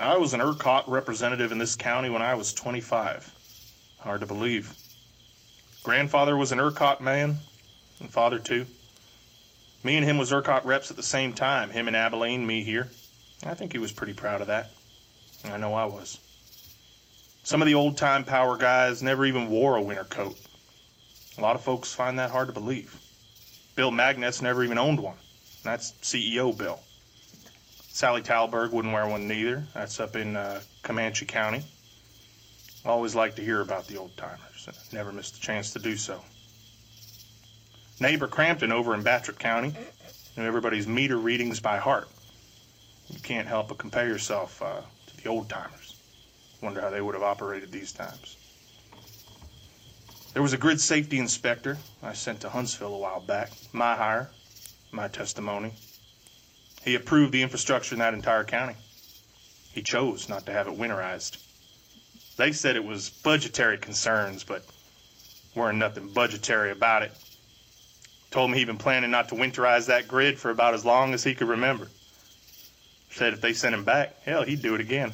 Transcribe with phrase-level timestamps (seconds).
[0.00, 3.34] I was an ERCOT representative in this county when I was 25.
[3.98, 4.74] Hard to believe.
[5.82, 7.36] Grandfather was an ERCOT man,
[8.00, 8.64] and father too.
[9.84, 12.88] Me and him was ERCOT reps at the same time, him in Abilene, me here.
[13.44, 14.70] I think he was pretty proud of that.
[15.44, 16.18] I know I was.
[17.42, 20.38] Some of the old time power guys never even wore a winter coat.
[21.36, 22.98] A lot of folks find that hard to believe.
[23.76, 25.18] Bill Magness never even owned one.
[25.62, 26.80] That's CEO Bill.
[27.92, 29.64] Sally Talberg wouldn't wear one neither.
[29.74, 31.64] That's up in uh, Comanche County.
[32.84, 34.88] Always like to hear about the old timers.
[34.92, 36.20] Never missed a chance to do so.
[37.98, 39.74] Neighbor Crampton over in Bastrop County
[40.36, 42.08] knew everybody's meter readings by heart.
[43.08, 45.96] You can't help but compare yourself uh, to the old timers.
[46.62, 48.36] Wonder how they would have operated these times.
[50.32, 53.50] There was a grid safety inspector I sent to Huntsville a while back.
[53.72, 54.30] My hire,
[54.92, 55.72] my testimony.
[56.84, 58.76] He approved the infrastructure in that entire county.
[59.72, 61.36] He chose not to have it winterized.
[62.36, 64.64] They said it was budgetary concerns, but
[65.54, 67.12] weren't nothing budgetary about it.
[68.30, 71.24] Told me he'd been planning not to winterize that grid for about as long as
[71.24, 71.88] he could remember.
[73.10, 75.12] Said if they sent him back, hell, he'd do it again.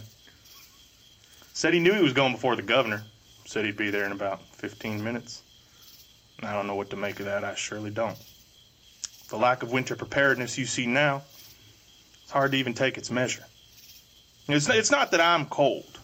[1.55, 3.03] Said he knew he was going before the governor.
[3.47, 5.43] Said he'd be there in about 15 minutes.
[6.43, 7.45] I don't know what to make of that.
[7.45, 8.19] I surely don't.
[9.31, 11.23] The lack of winter preparedness you see now,
[12.27, 13.45] it's hard to even take its measure.
[14.49, 16.01] It's, it's not that I'm cold.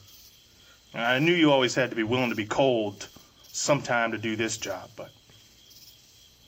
[0.95, 3.09] I knew you always had to be willing to be cold
[3.51, 5.11] sometime to do this job, but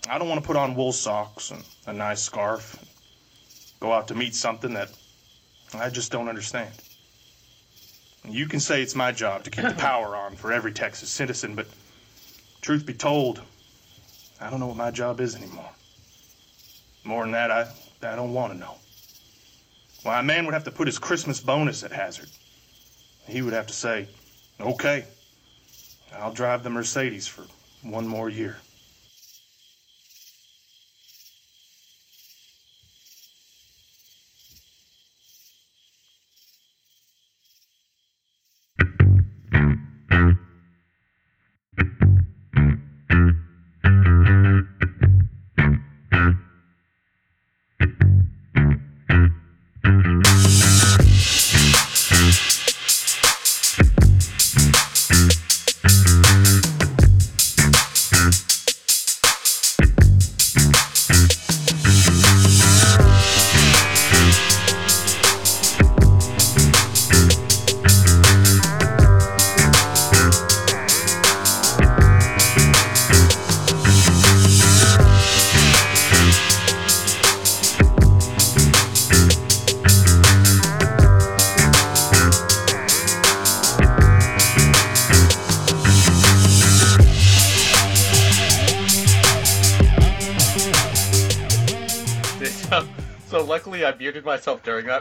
[0.08, 2.88] I don't want to put on wool socks and a nice scarf and
[3.80, 4.90] go out to meet something that
[5.74, 6.70] I just don't understand.
[8.28, 11.56] You can say it's my job to keep the power on for every Texas citizen,
[11.56, 11.66] but
[12.60, 13.42] truth be told,
[14.40, 15.70] I don't know what my job is anymore.
[17.02, 17.66] More than that, I,
[18.04, 18.76] I don't want to know.
[20.04, 22.28] Why, a man would have to put his Christmas bonus at hazard.
[23.26, 24.06] He would have to say,
[24.60, 25.06] okay,
[26.14, 27.46] I'll drive the Mercedes for
[27.82, 28.58] one more year.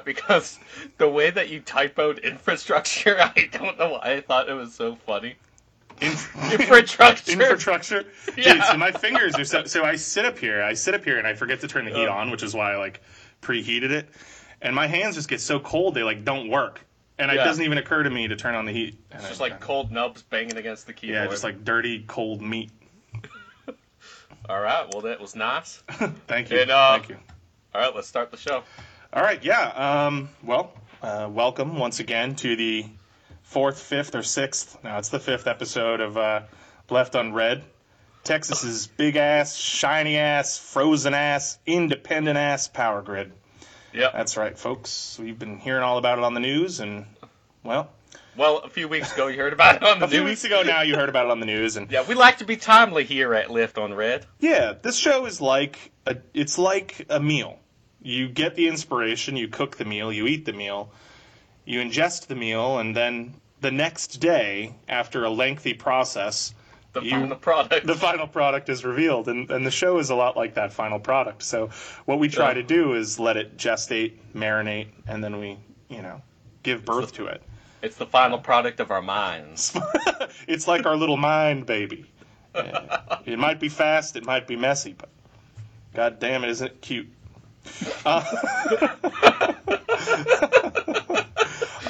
[0.04, 0.60] That because
[0.98, 4.96] the way that you typoed infrastructure, I don't know why I thought it was so
[4.96, 5.36] funny.
[6.02, 7.32] infrastructure.
[7.32, 8.06] infrastructure.
[8.36, 8.54] Yeah.
[8.54, 9.66] Dude, so my fingers are so.
[9.66, 10.62] So I sit up here.
[10.62, 12.74] I sit up here and I forget to turn the heat on, which is why
[12.74, 13.02] I like
[13.42, 14.10] preheated it.
[14.62, 16.86] And my hands just get so cold they like don't work.
[17.20, 17.42] And yeah.
[17.42, 18.98] it doesn't even occur to me to turn on the heat.
[19.12, 21.24] It's just I, like cold nubs banging against the keyboard.
[21.24, 22.72] Yeah, just like dirty cold meat.
[24.50, 24.90] All right.
[24.92, 25.84] Well, that was nice.
[26.28, 26.60] Thank you.
[26.60, 27.18] And, uh, Thank you.
[27.76, 28.64] All right, let's start the show.
[29.16, 30.08] All right, yeah.
[30.08, 32.88] Um, well, uh, welcome once again to the
[33.44, 34.84] fourth, fifth, or sixth.
[34.84, 36.42] Now it's the fifth episode of uh,
[36.90, 37.64] Left Unread.
[38.24, 43.32] Texas's big ass, shiny ass, frozen ass, independent ass power grid.
[43.94, 45.20] Yeah, that's right, folks.
[45.22, 47.06] We've been hearing all about it on the news, and
[47.64, 47.92] well,
[48.36, 50.14] well, a few weeks ago you heard about it on the a news.
[50.14, 52.16] A few weeks ago now you heard about it on the news, and yeah, we
[52.16, 54.26] like to be timely here at Left Unread.
[54.40, 57.60] Yeah, this show is like a, it's like a meal.
[58.04, 60.92] You get the inspiration, you cook the meal, you eat the meal,
[61.66, 66.54] you ingest the meal, and then the next day, after a lengthy process,
[66.92, 67.88] the you, final product.
[67.88, 71.00] The final product is revealed, and, and the show is a lot like that final
[71.00, 71.42] product.
[71.44, 71.70] So
[72.06, 72.56] what we try yeah.
[72.56, 75.58] to do is let it gestate, marinate, and then we,
[75.90, 76.22] you know,
[76.62, 77.42] give birth the, to it.
[77.82, 79.76] It's the final product of our minds.
[80.48, 82.06] it's like our little mind baby.
[82.56, 85.10] it might be fast, it might be messy, but
[85.96, 87.08] god damn it, isn't it cute?
[88.06, 88.24] Uh,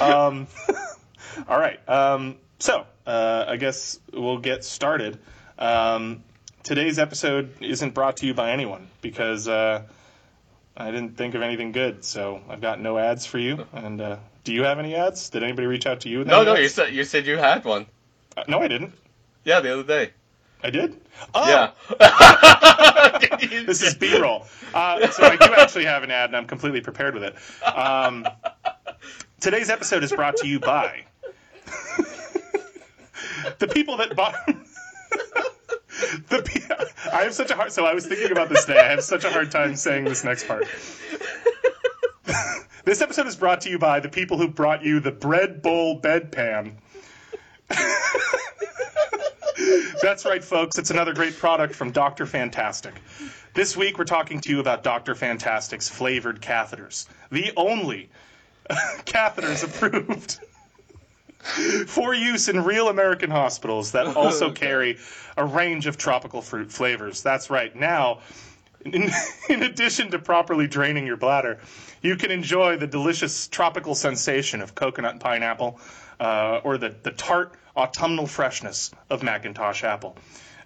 [0.00, 0.46] um,
[1.48, 1.80] all right.
[1.88, 5.18] Um, so uh, I guess we'll get started.
[5.58, 6.22] Um,
[6.62, 9.82] today's episode isn't brought to you by anyone because uh,
[10.76, 13.66] I didn't think of anything good, so I've got no ads for you.
[13.72, 15.30] And uh, do you have any ads?
[15.30, 16.20] Did anybody reach out to you?
[16.20, 17.86] With No, no, you said you said you had one.
[18.36, 18.94] Uh, no, I didn't.
[19.44, 20.12] Yeah, the other day.
[20.64, 20.98] I did.
[21.34, 21.70] Oh, Yeah.
[23.66, 24.46] this is B-roll.
[24.72, 27.36] Uh, so I do actually have an ad, and I'm completely prepared with it.
[27.76, 28.26] Um,
[29.40, 31.04] today's episode is brought to you by
[33.58, 34.34] the people that bought.
[36.28, 37.70] the pe- I have such a hard.
[37.70, 38.80] So I was thinking about this today.
[38.80, 40.64] I have such a hard time saying this next part.
[42.86, 46.00] this episode is brought to you by the people who brought you the bread bowl
[46.00, 46.76] bedpan.
[50.02, 50.78] That's right, folks.
[50.78, 52.26] It's another great product from Dr.
[52.26, 52.94] Fantastic.
[53.54, 55.14] This week, we're talking to you about Dr.
[55.14, 58.08] Fantastic's flavored catheters, the only
[59.04, 60.40] catheters approved
[61.86, 64.98] for use in real American hospitals that also carry
[65.36, 67.22] a range of tropical fruit flavors.
[67.22, 67.74] That's right.
[67.76, 68.20] Now,
[68.84, 69.10] in,
[69.48, 71.60] in addition to properly draining your bladder,
[72.02, 75.78] you can enjoy the delicious tropical sensation of coconut and pineapple,
[76.18, 80.16] uh, or the, the tart autumnal freshness of McIntosh apple.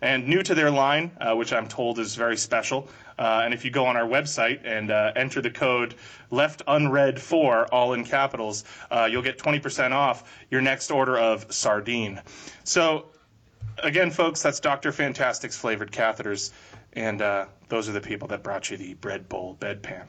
[0.01, 2.89] And new to their line, uh, which I'm told is very special,
[3.19, 5.97] uh, and if you go on our website and uh, enter the code
[6.31, 11.53] left unread for all in capitals, uh, you'll get 20% off your next order of
[11.53, 12.21] sardine.
[12.63, 13.07] So,
[13.83, 14.93] again, folks, that's Dr.
[14.93, 16.53] Fantastic's flavored catheters,
[16.93, 20.07] and uh, those are the people that brought you the bread bowl bedpan.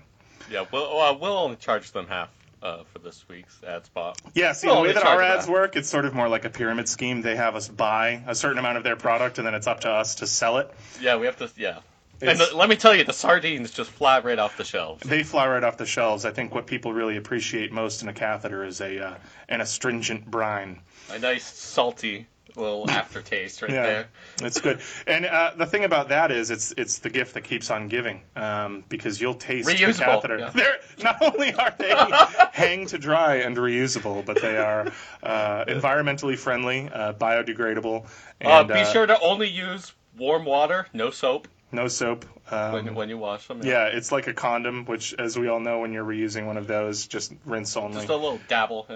[0.51, 2.30] yeah, we'll uh, we'll only charge them half
[2.61, 4.19] uh, for this week's ad spot.
[4.33, 5.51] Yeah, see, the way that our ads that.
[5.51, 7.21] work, it's sort of more like a pyramid scheme.
[7.21, 9.89] They have us buy a certain amount of their product, and then it's up to
[9.89, 10.73] us to sell it.
[11.01, 11.50] Yeah, we have to.
[11.56, 11.79] Yeah.
[12.21, 15.03] And the, let me tell you, the sardines just fly right off the shelves.
[15.03, 16.25] They fly right off the shelves.
[16.25, 19.15] I think what people really appreciate most in a catheter is a uh,
[19.47, 20.81] an astringent brine.
[21.12, 24.07] A nice salty little aftertaste right Yeah, there.
[24.44, 24.80] it's good.
[25.07, 28.22] And uh, the thing about that is, it's it's the gift that keeps on giving
[28.36, 30.38] um, because you'll taste the Reusable, catheter.
[30.40, 30.50] yeah.
[30.50, 31.94] They're not only are they
[32.51, 34.92] hang to dry and reusable, but they are
[35.24, 38.07] uh, environmentally friendly, uh, biodegradable, Uh,
[38.48, 42.25] and be sure to only use warm water, no soap, no soap.
[42.51, 43.62] Um, when, when you wash them.
[43.63, 46.66] Yeah, it's like a condom, which, as we all know, when you're reusing one of
[46.66, 47.94] those, just rinse only.
[47.98, 48.88] Just a little dabble.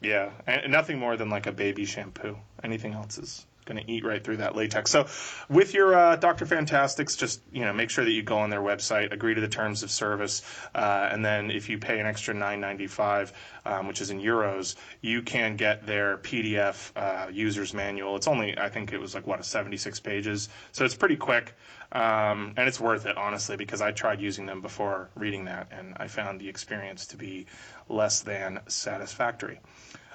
[0.00, 0.30] Yeah.
[0.46, 2.36] And nothing more than like a baby shampoo.
[2.62, 4.90] Anything else is going to eat right through that latex.
[4.90, 5.06] So,
[5.48, 6.46] with your uh, Dr.
[6.46, 9.48] Fantastics, just you know, make sure that you go on their website, agree to the
[9.48, 10.42] terms of service,
[10.74, 13.32] uh, and then if you pay an extra nine ninety five,
[13.64, 18.16] um, which is in euros, you can get their PDF uh, user's manual.
[18.16, 21.16] It's only, I think it was like what, a seventy six pages, so it's pretty
[21.16, 21.54] quick.
[21.92, 25.96] Um, and it's worth it, honestly, because I tried using them before reading that, and
[25.96, 27.46] I found the experience to be
[27.90, 29.60] less than satisfactory.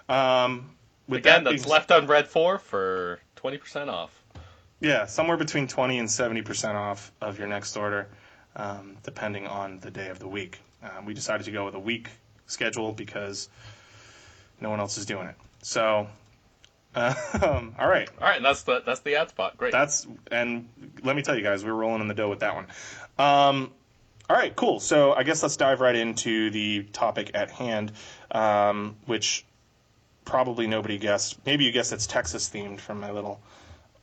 [0.09, 0.71] Um,
[1.07, 4.11] with Again, that that's left unread four for twenty percent off.
[4.79, 8.07] Yeah, somewhere between 20 and 70% off of your next order,
[8.55, 10.59] um, depending on the day of the week.
[10.83, 12.09] Um, we decided to go with a week
[12.45, 13.49] schedule because
[14.59, 15.35] no one else is doing it.
[15.61, 16.07] So,
[16.95, 18.09] um, all right.
[18.21, 19.57] All right, and that's the that's the ad spot.
[19.57, 19.71] Great.
[19.71, 20.69] That's and
[21.03, 22.67] let me tell you guys, we're rolling in the dough with that one.
[23.17, 23.71] Um,
[24.29, 24.79] all right, cool.
[24.79, 27.91] So I guess let's dive right into the topic at hand,
[28.31, 29.45] um, which
[30.23, 31.45] probably nobody guessed.
[31.45, 33.39] Maybe you guessed it's Texas themed from my little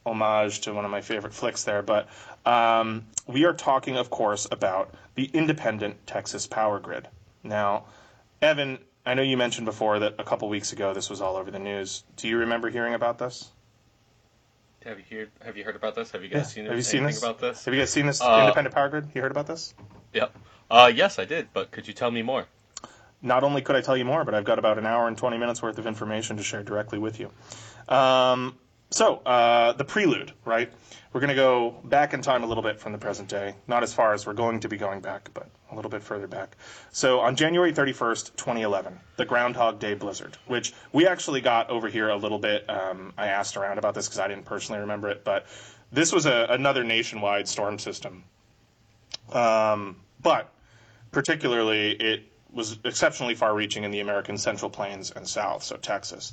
[0.07, 1.83] homage to one of my favorite flicks there.
[1.83, 2.09] But
[2.47, 7.09] um, we are talking, of course, about the independent Texas power grid.
[7.43, 7.85] Now,
[8.41, 11.51] Evan, I know you mentioned before that a couple weeks ago this was all over
[11.51, 12.05] the news.
[12.17, 13.51] Do you remember hearing about this?
[14.85, 16.11] have you heard Have you heard about this?
[16.11, 17.23] Have you guys seen Have you seen anything this?
[17.23, 17.65] about this?
[17.65, 19.09] Have you guys seen this Uh, independent power grid?
[19.15, 19.75] You heard about this?
[20.13, 20.37] Yep.
[20.71, 21.49] Uh, yes, I did.
[21.53, 22.47] But could you tell me more?
[23.21, 25.39] Not only could I tell you more, but I've got about an hour and 20
[25.39, 27.31] minutes worth of information to share directly with you.
[27.89, 28.57] Um,
[28.91, 30.71] so, uh, the prelude, right?
[31.13, 33.55] We're going to go back in time a little bit from the present day.
[33.67, 36.27] Not as far as we're going to be going back, but a little bit further
[36.27, 36.57] back.
[36.91, 42.11] So, on January 31st, 2011, the Groundhog Day blizzard, which we actually got over here
[42.11, 42.69] a little bit.
[42.69, 45.47] Um, I asked around about this because I didn't personally remember it, but
[45.91, 48.25] this was a, another nationwide storm system.
[49.33, 50.53] Um, but
[51.11, 56.33] particularly it was exceptionally far reaching in the American Central Plains and South, so Texas.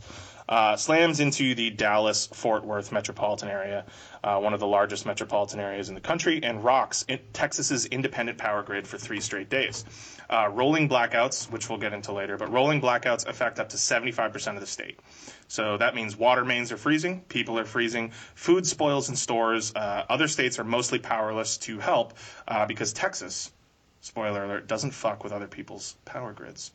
[0.50, 3.86] Uh, slams into the Dallas Fort Worth metropolitan area,
[4.24, 8.38] uh, one of the largest metropolitan areas in the country, and rocks in Texas's independent
[8.38, 9.86] power grid for three straight days.
[10.30, 14.56] Uh, rolling blackouts, which we'll get into later, but rolling blackouts affect up to 75%
[14.56, 15.00] of the state.
[15.48, 19.74] So that means water mains are freezing, people are freezing, food spoils in stores.
[19.76, 22.14] Uh, other states are mostly powerless to help
[22.48, 23.52] uh, because Texas,
[24.02, 26.72] spoiler alert, doesn't fuck with other people's power grids.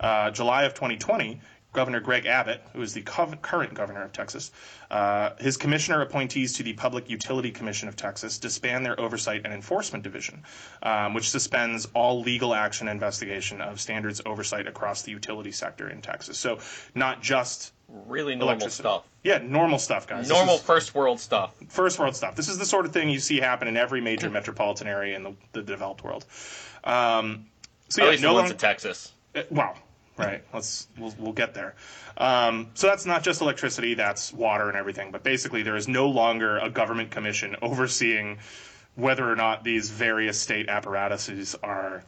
[0.00, 1.40] Uh, July of 2020,
[1.72, 4.50] Governor Greg Abbott, who is the current governor of Texas,
[4.90, 9.54] uh, his commissioner appointees to the Public Utility Commission of Texas disband their oversight and
[9.54, 10.42] enforcement division,
[10.82, 16.02] um, which suspends all legal action investigation of standards oversight across the utility sector in
[16.02, 16.38] Texas.
[16.38, 16.58] So,
[16.94, 17.72] not just
[18.06, 19.04] Really normal stuff.
[19.22, 20.28] yeah, normal stuff, guys.
[20.28, 21.54] Normal is first world stuff.
[21.68, 22.34] first world stuff.
[22.36, 25.22] This is the sort of thing you see happen in every major metropolitan area in
[25.22, 26.24] the, the developed world.
[26.84, 27.46] Um,
[27.90, 29.12] so At yeah, least no the ones long- in Texas.
[29.34, 29.74] uh, Wow.
[30.16, 30.42] Right.
[30.54, 31.74] Let's we'll, we'll get there.
[32.16, 35.10] Um, so that's not just electricity; that's water and everything.
[35.10, 38.38] But basically, there is no longer a government commission overseeing
[38.94, 42.04] whether or not these various state apparatuses are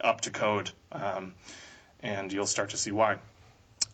[0.00, 1.34] up to code, um,
[2.00, 3.16] and you'll start to see why.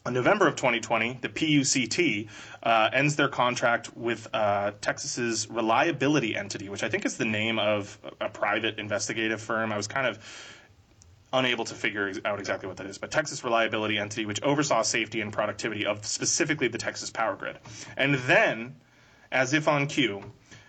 [0.09, 2.29] In November of 2020, the PUCT
[2.63, 7.59] uh, ends their contract with uh, Texas's reliability entity, which I think is the name
[7.59, 9.71] of a private investigative firm.
[9.71, 10.19] I was kind of
[11.31, 15.21] unable to figure out exactly what that is, but Texas Reliability Entity, which oversaw safety
[15.21, 17.59] and productivity of specifically the Texas power grid.
[17.99, 18.77] And then,
[19.31, 20.23] as if on cue,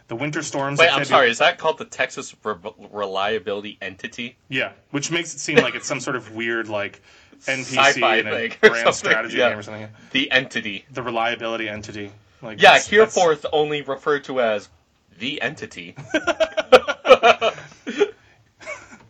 [0.10, 0.79] the winter storms.
[0.79, 1.29] Wait, I'm February- sorry.
[1.29, 2.55] Is that called the Texas Re-
[2.91, 4.36] Reliability Entity?
[4.50, 7.01] Yeah, which makes it seem like it's some sort of weird like
[7.46, 9.50] NPC in a thing or grand something, strategy yeah.
[9.50, 9.88] game or something.
[10.12, 10.86] The entity.
[10.91, 12.12] The reliability entity.
[12.41, 14.69] Like Yeah, that's- that's- hereforth only referred to as
[15.17, 15.96] the entity.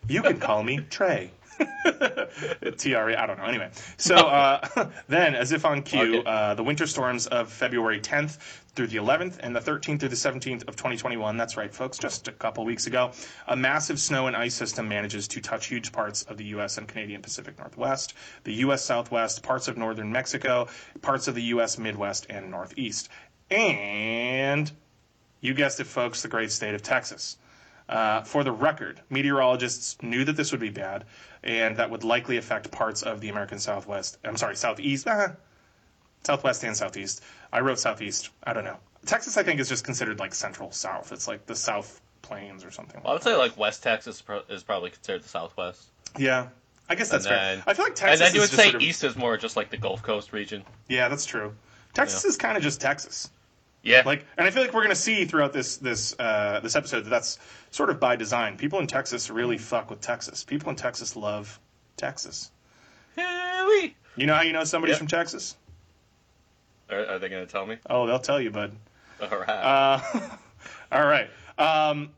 [0.09, 1.29] You can call me Trey.
[2.77, 3.45] TRE, I don't know.
[3.45, 6.23] Anyway, so uh, then, as if on cue, Okay.
[6.25, 8.37] uh, the winter storms of February 10th
[8.75, 11.35] through the 11th and the 13th through the 17th of 2021.
[11.37, 13.11] That's right, folks, just a couple weeks ago.
[13.47, 16.77] A massive snow and ice system manages to touch huge parts of the U.S.
[16.77, 18.13] and Canadian Pacific Northwest,
[18.43, 18.83] the U.S.
[18.83, 20.67] Southwest, parts of northern Mexico,
[21.01, 21.77] parts of the U.S.
[21.77, 23.09] Midwest and Northeast,
[23.51, 24.71] and
[25.41, 27.37] you guessed it, folks, the great state of Texas.
[27.89, 31.05] Uh, for the record, meteorologists knew that this would be bad,
[31.43, 34.19] and that would likely affect parts of the American Southwest.
[34.23, 35.29] I'm sorry, Southeast, uh,
[36.23, 37.23] Southwest and Southeast.
[37.51, 38.29] I wrote Southeast.
[38.43, 38.77] I don't know.
[39.07, 41.11] Texas, I think, is just considered like Central South.
[41.11, 43.01] It's like the South Plains or something.
[43.01, 46.49] Well, I would say like West Texas is probably considered the Southwest, Yeah,
[46.89, 47.55] I guess that's And fair.
[47.55, 49.35] then- I feel like Texas and then you would say sort of- East is more
[49.37, 50.63] just like the Gulf Coast region.
[50.89, 51.55] Yeah, that's true.
[51.95, 53.31] Texas is kind of just Texas.
[53.81, 57.05] Yeah, Like, and I feel like we're gonna see throughout this this uh, this episode
[57.05, 57.39] that that's
[57.71, 58.57] sort of by design.
[58.57, 60.43] People in Texas really fuck with Texas.
[60.43, 61.59] People in Texas love
[61.95, 62.51] Texas.
[63.15, 63.95] Hooey.
[64.15, 64.99] You know how you know somebody's Yeah.
[64.99, 65.55] from Texas?
[66.89, 67.77] Are, are they going to tell me?
[67.89, 68.75] Oh, they'll tell you, bud.
[69.21, 69.49] All right.
[69.49, 70.01] Uh,
[70.91, 71.29] all right.
[71.57, 72.09] Um,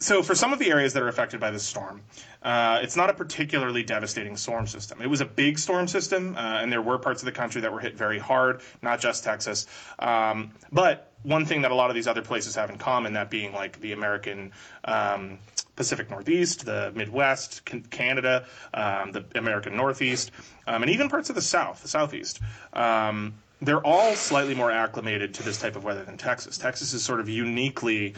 [0.00, 2.00] so, for some of the areas that are affected by this storm,
[2.42, 5.02] uh, it's not a particularly devastating storm system.
[5.02, 7.70] It was a big storm system, uh, and there were parts of the country that
[7.70, 9.66] were hit very hard, not just Texas.
[9.98, 13.28] Um, but one thing that a lot of these other places have in common, that
[13.28, 14.52] being like the American
[14.84, 15.38] um,
[15.76, 20.30] Pacific Northeast, the Midwest, Canada, um, the American Northeast,
[20.66, 22.40] um, and even parts of the South, the Southeast.
[22.72, 26.56] Um, they're all slightly more acclimated to this type of weather than Texas.
[26.56, 28.14] Texas is sort of uniquely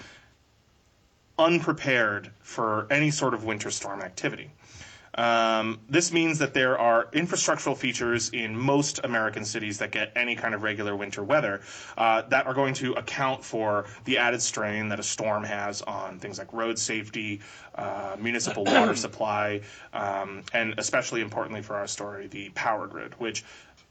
[1.39, 4.51] unprepared for any sort of winter storm activity.
[5.15, 10.35] Um, this means that there are infrastructural features in most American cities that get any
[10.35, 11.61] kind of regular winter weather
[11.99, 16.19] uh, that are going to account for the added strain that a storm has on
[16.19, 17.41] things like road safety,
[17.75, 19.61] uh, municipal water supply,
[19.93, 23.45] um, and especially importantly for our story, the power grid, which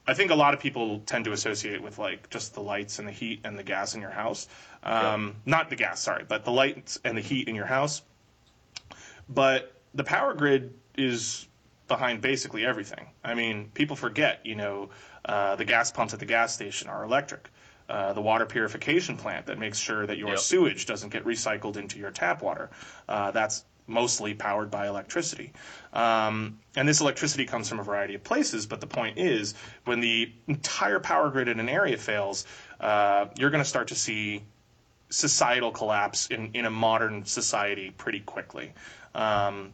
[0.07, 3.07] I think a lot of people tend to associate with like just the lights and
[3.07, 4.47] the heat and the gas in your house.
[4.83, 8.01] Um, Not the gas, sorry, but the lights and the heat in your house.
[9.29, 11.47] But the power grid is
[11.87, 13.07] behind basically everything.
[13.23, 14.89] I mean, people forget, you know,
[15.25, 17.49] uh, the gas pumps at the gas station are electric.
[17.89, 20.39] Uh, the water purification plant that makes sure that your Yep.
[20.39, 22.69] sewage doesn't get recycled into your tap water.
[23.07, 25.51] Uh, that's mostly powered by electricity.
[25.93, 29.53] Um, and this electricity comes from a variety of places, but the point is
[29.85, 32.45] when the entire power grid in an area fails,
[32.79, 34.43] uh, you're going to start to see
[35.09, 38.73] societal collapse in, in a modern society pretty quickly.
[39.13, 39.73] Um,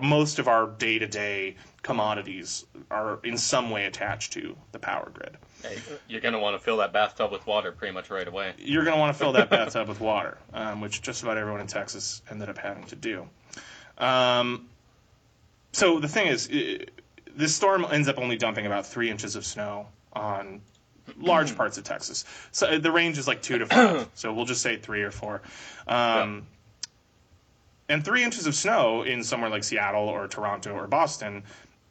[0.00, 5.10] most of our day to day commodities are in some way attached to the power
[5.12, 5.36] grid.
[5.62, 8.54] Hey, you're going to want to fill that bathtub with water pretty much right away.
[8.58, 11.60] You're going to want to fill that bathtub with water, um, which just about everyone
[11.60, 13.28] in Texas ended up having to do.
[13.98, 14.68] Um,
[15.72, 16.86] so the thing is, i
[17.36, 20.60] this storm ends up only dumping about three inches of snow on
[21.18, 22.24] large parts of Texas.
[22.50, 24.08] So uh, the range is like two to five.
[24.14, 25.42] so we'll just say three or four.
[25.86, 26.46] Um,
[27.90, 31.42] And three inches of snow in somewhere like Seattle or Toronto or Boston,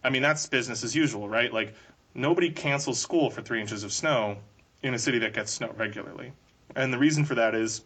[0.02, 1.54] I mean, that's business as usual, right?
[1.54, 1.74] Like,
[2.16, 4.38] nobody cancels school for three inches of snow
[4.82, 6.32] in a city that gets snow regularly.
[6.74, 7.82] And the reason for that is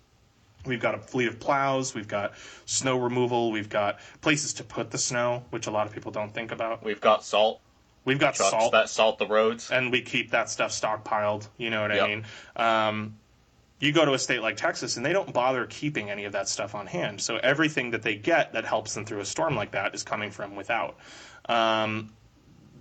[0.63, 2.33] we've got a fleet of plows, we've got
[2.65, 6.31] snow removal, we've got places to put the snow, which a lot of people don't
[6.31, 6.83] think about.
[6.83, 7.61] We've got salt.
[8.05, 9.71] We've got salt, that salt the roads.
[9.71, 11.47] and we keep that stuff stockpiled.
[11.57, 12.25] You know what I mean?
[12.55, 13.15] Um,
[13.83, 16.47] you go to a state like Texas, and they don't bother keeping any of that
[16.47, 17.19] stuff on hand.
[17.19, 20.31] So everything that they get that helps them through a storm like that is coming
[20.31, 20.95] from without.
[21.49, 22.13] Um,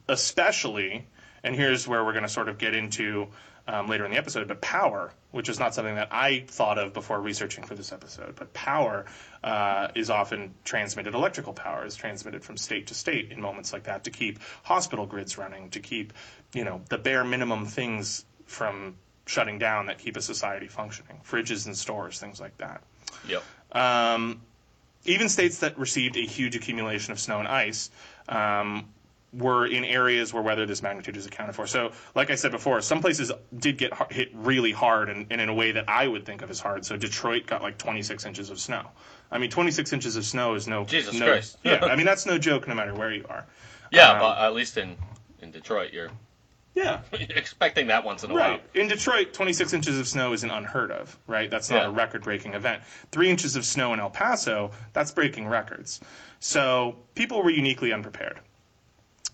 [0.09, 1.09] especially,
[1.43, 3.27] and here's where we're going to sort of get into
[3.67, 6.93] um, later in the episode, but power, which is not something that I thought of
[6.93, 9.07] before researching for this episode, but power
[9.43, 13.85] uh, is often transmitted, electrical power is transmitted from state to state in moments like
[13.85, 16.13] that to keep hospital grids running, to keep,
[16.55, 18.97] you know, the bare minimum things from
[19.33, 22.83] shutting down that keep a society functioning, fridges and stores, things like that.
[23.27, 23.43] Yep.
[23.73, 24.43] Um,
[25.05, 27.91] even states that received a huge accumulation of snow and ice
[28.29, 28.87] um,
[29.33, 31.67] were in areas where weather this magnitude is accounted for.
[31.67, 35.49] So, like I said before, some places did get hit really hard and, and in
[35.49, 36.85] a way that I would think of as hard.
[36.85, 38.87] So, Detroit got like 26 inches of snow.
[39.31, 40.85] I mean, 26 inches of snow is no.
[40.85, 41.57] Jesus no, Christ.
[41.65, 43.47] yeah, I mean, that's no joke no matter where you are.
[43.91, 44.97] Yeah, Um, but at least in
[45.41, 46.11] in Detroit, you're
[46.75, 47.01] Yeah.
[47.13, 48.51] expecting that once in a while.
[48.53, 48.63] Right.
[48.75, 51.51] In Detroit, 26 inches of snow isn't unheard of, right?
[51.51, 51.89] That's not Yeah.
[51.89, 52.83] a record breaking event.
[53.11, 56.01] Three inches of snow in El Paso, that's breaking records.
[56.41, 58.41] So people were uniquely unprepared.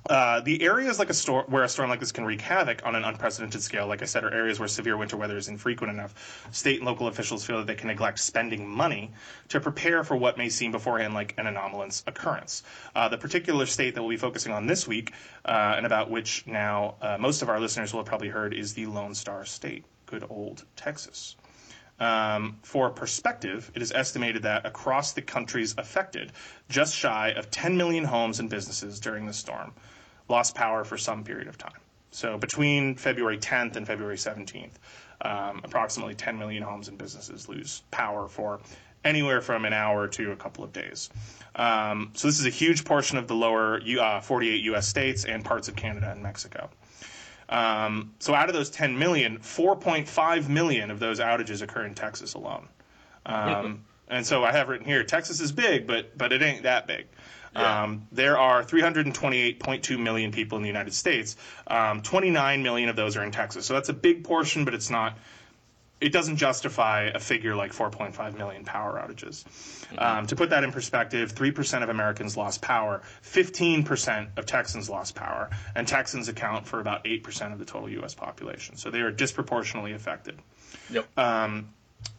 [0.08, 2.94] Uh, the areas like a storm where a storm like this can wreak havoc on
[2.94, 6.46] an unprecedented scale, like I said, are areas where severe winter weather is infrequent enough.
[6.50, 9.10] State and local officials feel that they can neglect spending money
[9.48, 12.62] to prepare for what may seem beforehand like an anomalous occurrence.
[12.94, 15.12] Uh, the particular state that we'll be focusing on this week,
[15.44, 18.72] uh, and about which now uh, most of our listeners will have probably heard, is
[18.72, 21.36] the Lone Star State, good old Texas.
[22.00, 26.32] Um, for perspective, it is estimated that across the countries affected,
[26.68, 29.72] just shy of 10 million homes and businesses during the storm
[30.28, 31.80] lost power for some period of time.
[32.10, 34.74] So between February 10th and February 17th,
[35.22, 38.60] um, approximately 10 million homes and businesses lose power for
[39.04, 41.10] anywhere from an hour to a couple of days.
[41.56, 44.88] Um, so this is a huge portion of the lower uh, 48 U.S.
[44.88, 46.70] states and parts of Canada and Mexico.
[47.48, 52.34] Um, so out of those 10 million, 4.5 million of those outages occur in Texas
[52.34, 52.68] alone.
[53.24, 56.86] Um, and so I have written here, Texas is big, but but it ain't that
[56.86, 57.06] big.
[57.54, 57.84] Yeah.
[57.84, 61.36] Um, there are 328.2 million people in the United States.
[61.66, 63.66] Um, 29 million of those are in Texas.
[63.66, 65.18] So that's a big portion, but it's not.
[66.00, 69.44] It doesn't justify a figure like 4.5 million power outages.
[69.98, 75.14] Um, to put that in perspective, 3% of Americans lost power, 15% of Texans lost
[75.14, 78.14] power, and Texans account for about 8% of the total U.S.
[78.14, 78.76] population.
[78.76, 80.38] So they are disproportionately affected.
[80.90, 81.18] Yep.
[81.18, 81.70] Um,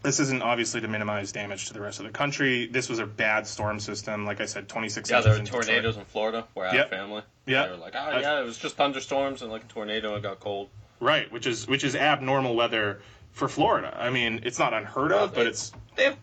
[0.04, 2.66] this isn't obviously to minimize damage to the rest of the country.
[2.68, 4.26] This was a bad storm system.
[4.26, 5.64] Like I said, 26 yeah, there were in Detroit.
[5.66, 6.90] tornadoes in Florida where I Yep.
[6.92, 7.22] have family.
[7.46, 7.66] Yeah.
[7.66, 10.28] They were like, oh, yeah, it was just thunderstorms and like a tornado and it
[10.28, 10.70] got cold.
[11.00, 13.00] Right, which is which is abnormal weather
[13.32, 13.96] for Florida.
[14.00, 16.18] I mean, it's not unheard of, but it's They have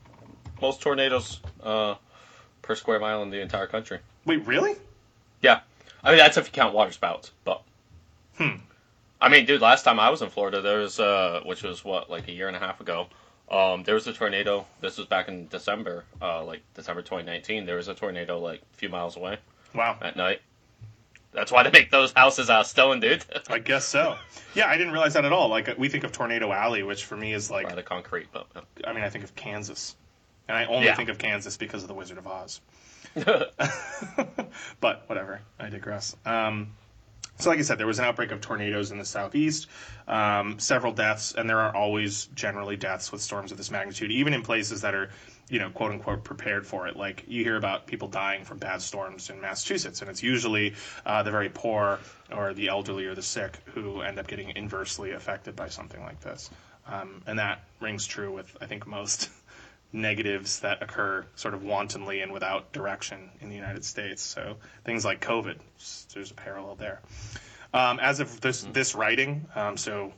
[0.60, 1.94] most tornadoes uh,
[2.62, 3.98] per square mile in the entire country.
[4.24, 4.74] wait, really?
[5.42, 5.60] Yeah.
[6.02, 7.62] I mean, that's if you count water spouts, but.
[8.38, 8.56] Hmm.
[9.20, 12.10] I mean, dude, last time I was in Florida, there was, uh, which was what,
[12.10, 13.06] like a year and a half ago,
[13.50, 14.66] um, there was a tornado.
[14.80, 17.64] This was back in December, uh, like December 2019.
[17.64, 19.38] There was a tornado, like, a few miles away
[19.74, 20.42] Wow, at night.
[21.36, 23.22] That's why they make those houses out of stone, dude.
[23.50, 24.16] I guess so.
[24.54, 25.48] Yeah, I didn't realize that at all.
[25.50, 28.46] Like we think of Tornado Alley, which for me is like the concrete, but.
[28.84, 29.96] I mean, I think of Kansas,
[30.48, 30.94] and I only Yeah.
[30.96, 32.62] think of Kansas because of the Wizard of Oz.
[34.80, 36.16] but whatever, I digress.
[36.24, 36.72] Um,
[37.38, 39.66] so, like I said, there was an outbreak of tornadoes in the southeast,
[40.08, 44.32] um, several deaths, and there are always generally deaths with storms of this magnitude, even
[44.32, 45.10] in places that are,
[45.48, 46.96] you know, quote unquote, prepared for it.
[46.96, 51.22] Like you hear about people dying from bad storms in Massachusetts, and it's usually uh,
[51.22, 52.00] the very poor
[52.32, 56.20] or the elderly or the sick who end up getting inversely affected by something like
[56.20, 56.50] this.
[56.88, 59.30] Um, and that rings true with, I think, most
[59.92, 64.22] negatives that occur sort of wantonly and without direction in the United States.
[64.22, 65.58] So things like COVID,
[66.12, 67.00] there's a parallel there.
[67.72, 70.12] Um, as of this this writing, um, so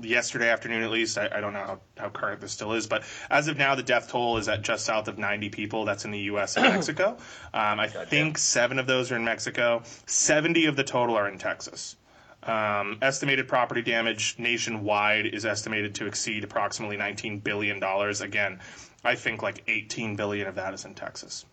[0.00, 3.02] yesterday afternoon at least, I, I don't know how, how current this still is, but
[3.30, 5.84] as of now, the death toll is at just south of 90 people.
[5.84, 6.56] That's in the U.S.
[6.56, 7.16] and Mexico.
[7.52, 8.06] Um, I Gotcha.
[8.06, 9.82] think seven of those are in Mexico.
[10.06, 11.96] 70 of the total are in Texas.
[12.44, 18.20] Um, estimated property damage nationwide is estimated to exceed approximately 19 billion dollars.
[18.20, 18.58] Again,
[19.04, 21.44] I think like 18 billion of that is in Texas.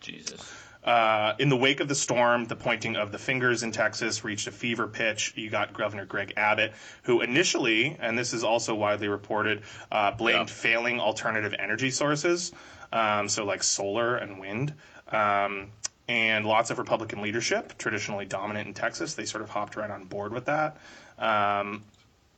[0.00, 0.40] Jesus.
[0.84, 4.46] Uh, in the wake of the storm, the pointing of the fingers in Texas reached
[4.46, 5.32] a fever pitch.
[5.34, 10.50] You got Governor Greg Abbott, who initially, and this is also widely reported, uh, blamed
[10.50, 10.54] Yeah.
[10.54, 12.52] failing alternative energy sources,
[12.92, 14.74] um, so like solar and wind.
[15.10, 15.68] Um,
[16.06, 20.04] and lots of Republican leadership, traditionally dominant in Texas, they sort of hopped right on
[20.04, 20.76] board with that.
[21.18, 21.82] Um,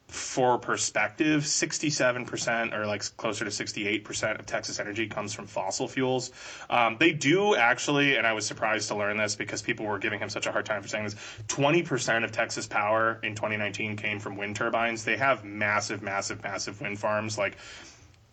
[0.08, 6.30] for perspective, 67% or like closer to 68% of Texas energy comes from fossil fuels.
[6.70, 10.20] Um, they do actually, and I was surprised to learn this because people were giving
[10.20, 11.16] him such a hard time for saying this
[11.48, 15.04] 20% of Texas power in 2019 came from wind turbines.
[15.04, 17.36] They have massive, massive, massive wind farms.
[17.36, 17.56] Like,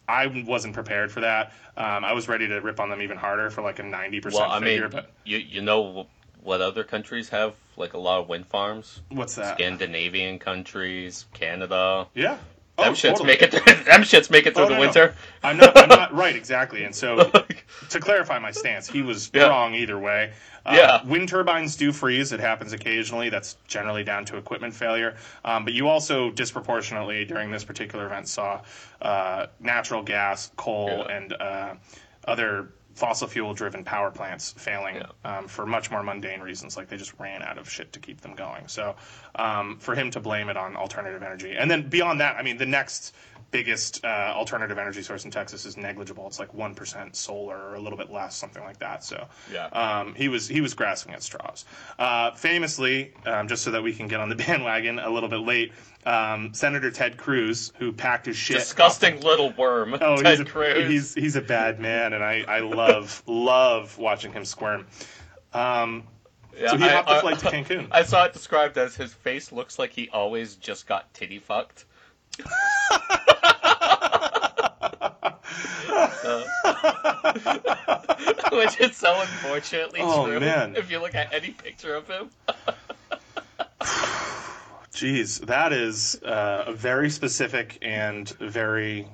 [0.08, 1.54] I wasn't prepared for that.
[1.78, 4.44] Um, I was ready to rip on them even harder for like a 90% Well,
[4.52, 4.82] I figure.
[4.84, 6.08] mean, but you you know
[6.44, 9.02] what other countries have like a lot of wind farms?
[9.10, 9.56] what's that?
[9.58, 12.08] Scandinavian countries, Canada.
[12.14, 12.38] Yeah.
[12.76, 13.28] Them Oh, shits totally.
[13.28, 13.52] make it.
[13.52, 14.88] Through, them shits make it through Oh, the no, no.
[14.88, 15.16] winter.
[15.44, 15.78] I'm not.
[15.78, 16.36] I'm not right.
[16.36, 16.84] Exactly.
[16.86, 17.30] And so,
[17.90, 19.44] to clarify my stance, he was Yeah.
[19.50, 20.34] wrong either way.
[20.66, 21.04] Uh, Yeah.
[21.06, 22.32] Wind turbines do freeze.
[22.32, 23.30] It happens occasionally.
[23.30, 25.18] That's generally down to equipment failure.
[25.46, 28.62] Um, but you also disproportionately during this particular event saw
[29.04, 31.16] uh, natural gas, coal, Yeah.
[31.16, 31.74] and uh,
[32.28, 35.08] other fossil fuel driven power plants failing Yeah.
[35.38, 38.22] um, for much more mundane reasons, like they just ran out of shit to keep
[38.22, 38.68] them going.
[38.68, 38.96] So
[39.36, 42.58] um, for him to blame it on alternative energy, and then beyond that, I mean,
[42.58, 43.16] the next
[43.54, 46.28] biggest uh, alternative energy source in Texas is negligible.
[46.28, 49.04] It's like one percent solar or a little bit less, something like that.
[49.06, 49.68] So Yeah.
[49.68, 51.64] um, he was he was grasping at straws.
[51.98, 55.38] Uh, famously, um, just so that we can get on the bandwagon a little bit
[55.42, 55.72] late,
[56.06, 58.58] um, Senator Ted Cruz, who packed his shit.
[58.58, 59.94] Disgusting little worm.
[60.02, 60.90] Oh, Ted he's a, Cruz.
[60.90, 64.88] he's he's a bad man, and I I love love watching him squirm.
[65.54, 66.04] Um,
[66.60, 67.88] Yeah, so he I- hopped the I- to Cancun.
[67.92, 71.86] I saw it described as his face looks like he always just got titty fucked.
[78.52, 80.40] Which is so unfortunately Oh, true.
[80.40, 80.76] man.
[80.76, 82.30] If you look at any picture of him.
[84.94, 89.08] Jeez, that is uh, a very specific and very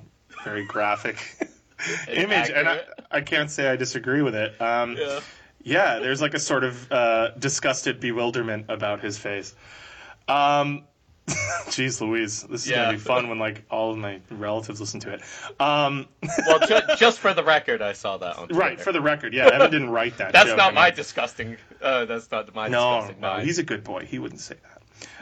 [0.44, 1.18] very graphic
[2.08, 2.80] image, and I.
[3.10, 4.60] I can't say I disagree with it.
[4.60, 5.20] Um, Yeah.
[5.62, 9.54] Yeah, there's like a sort of uh, disgusted bewilderment about his face.
[10.26, 10.84] Um,
[11.70, 12.84] Jeez Louise, this is Yeah.
[12.84, 15.22] gonna be fun when like all of my relatives listen to it.
[15.60, 16.06] Um,
[16.46, 18.54] Well, ju- just for the record, I saw that on Twitter.
[18.60, 20.32] right, for the record, yeah, Evan didn't write that.
[20.32, 21.56] That's joke, not I mean- my disgusting.
[21.82, 23.20] Uh, that's not my No, disgusting.
[23.22, 23.46] no, mind.
[23.46, 24.04] he's a good boy.
[24.04, 24.69] He wouldn't say that.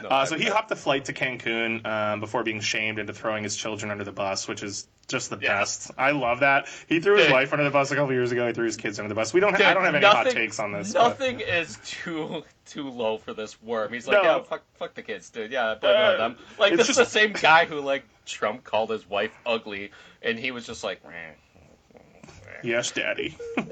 [0.03, 3.43] No, Uh, so he hopped the flight to Cancun um, before being shamed into throwing
[3.43, 5.59] his children under the bus, which is just the Yeah.
[5.59, 5.91] best.
[5.97, 6.67] I love that.
[6.87, 8.45] He threw his wife under the bus a couple years ago.
[8.47, 9.33] He threw his kids under the bus.
[9.33, 9.55] We don't.
[9.59, 10.93] Ha- I don't have any hot takes on this.
[10.93, 13.91] but- Nothing is too too low for this worm.
[13.93, 14.37] He's like, No.
[14.37, 15.51] yeah, fuck, fuck the kids, dude.
[15.51, 16.37] Yeah, blame Uh, them.
[16.59, 20.51] Like this is the same guy who like Trump called his wife ugly, and he
[20.51, 21.11] was just like, "Meh."
[22.63, 23.37] Yes, Daddy.
[23.57, 23.69] well,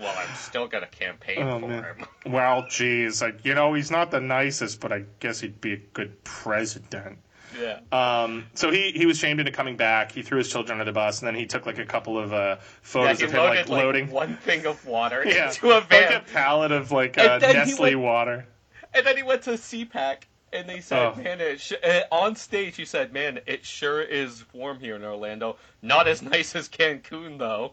[0.00, 1.82] I'm still gonna campaign Oh, for man.
[1.84, 2.06] him.
[2.32, 5.76] well, geez, like, you know, he's not the nicest, but I guess he'd be a
[5.76, 7.18] good president.
[7.60, 7.78] Yeah.
[7.92, 10.12] Um, so he, he was shamed into coming back.
[10.12, 12.32] He threw his children under the bus, and then he took like a couple of
[12.32, 14.10] uh, photos he of him loaded like loading.
[14.10, 17.82] one thing of water yeah, into a van, like a pallet of like uh, Nestle
[17.82, 18.46] went- water.
[18.92, 21.20] and then he went to CPAC, and they said, Oh.
[21.22, 21.72] "Man, it sh-,
[22.10, 25.56] on stage he said, man, it sure is warm here in Orlando.
[25.82, 27.72] Not as nice as Cancun though."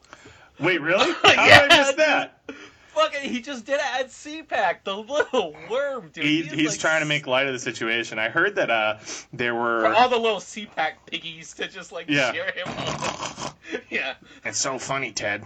[0.60, 1.12] Wait, really?
[1.24, 2.40] How Yeah, did I miss that?
[2.94, 4.84] Fucking, he just did it at CPAC.
[4.84, 6.24] The little worm, dude.
[6.24, 8.20] He, is, he's like, trying to make light of the situation.
[8.20, 9.00] I heard that uh,
[9.34, 9.88] there for were.
[9.96, 12.32] all the little CPAC piggies to just like Yeah.
[12.32, 13.52] cheer him on.
[13.90, 14.14] yeah.
[14.46, 15.44] It's so funny, Ted.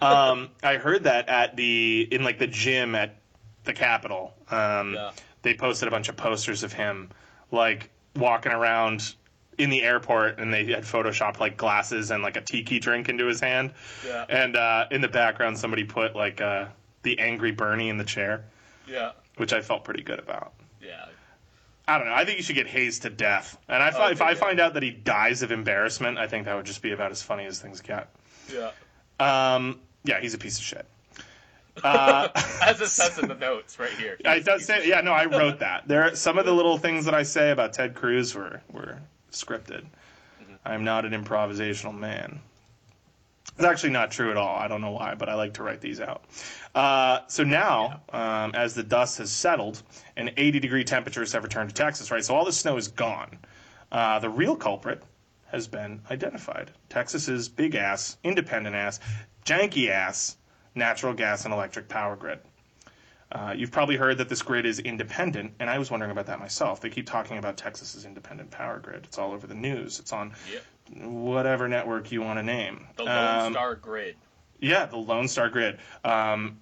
[0.00, 3.16] Um, I heard that at the in like the gym at
[3.64, 4.32] the Capitol.
[4.50, 5.10] Um, Yeah.
[5.46, 7.08] They posted a bunch of posters of him
[7.52, 9.14] like walking around
[9.58, 13.26] in the airport, and they had photoshopped like glasses and like a tiki drink into
[13.26, 13.72] his hand.
[14.04, 14.24] Yeah.
[14.28, 16.66] And uh, in the background, somebody put like uh,
[17.04, 18.44] the angry Bernie in the chair,
[18.88, 19.12] Yeah.
[19.36, 20.52] which I felt pretty good about.
[20.82, 21.04] Yeah.
[21.86, 22.14] I don't know.
[22.14, 23.56] I think he should get hazed to death.
[23.68, 24.34] And I, Oh, if I yeah.
[24.34, 27.22] find out that he dies of embarrassment, I think that would just be about as
[27.22, 28.08] funny as things get.
[28.52, 28.72] Yeah.
[29.20, 30.86] Um, yeah, he's a piece of shit.
[31.82, 32.28] Uh,
[32.62, 34.16] As it says in the notes right here.
[34.24, 35.86] I does say, yeah, no, I wrote that.
[35.86, 38.98] There, some of the little things that I say about Ted Cruz were were
[39.30, 39.84] scripted.
[40.64, 42.40] I'm not an improvisational man.
[43.56, 44.56] It's actually not true at all.
[44.56, 46.24] I don't know why, but I like to write these out.
[46.74, 49.82] Uh, so now, um, as the dust has settled
[50.16, 52.22] and 80 degree temperatures have returned to Texas, right?
[52.22, 53.38] So all the snow is gone.
[53.90, 55.02] Uh, the real culprit
[55.46, 56.70] has been identified.
[56.90, 59.00] Texas's big ass, independent ass,
[59.46, 60.36] janky ass
[60.76, 62.38] natural gas and electric power grid.
[63.32, 66.38] Uh, you've probably heard that this grid is independent, and I was wondering about that
[66.38, 66.80] myself.
[66.80, 69.04] They keep talking about Texas's independent power grid.
[69.04, 69.98] It's all over the news.
[69.98, 70.62] It's on Yep.
[71.08, 72.86] whatever network you want to name.
[72.96, 74.16] The Lone Um, Star Grid.
[74.60, 75.78] yeah, the Lone Star Grid.
[76.04, 76.60] Um,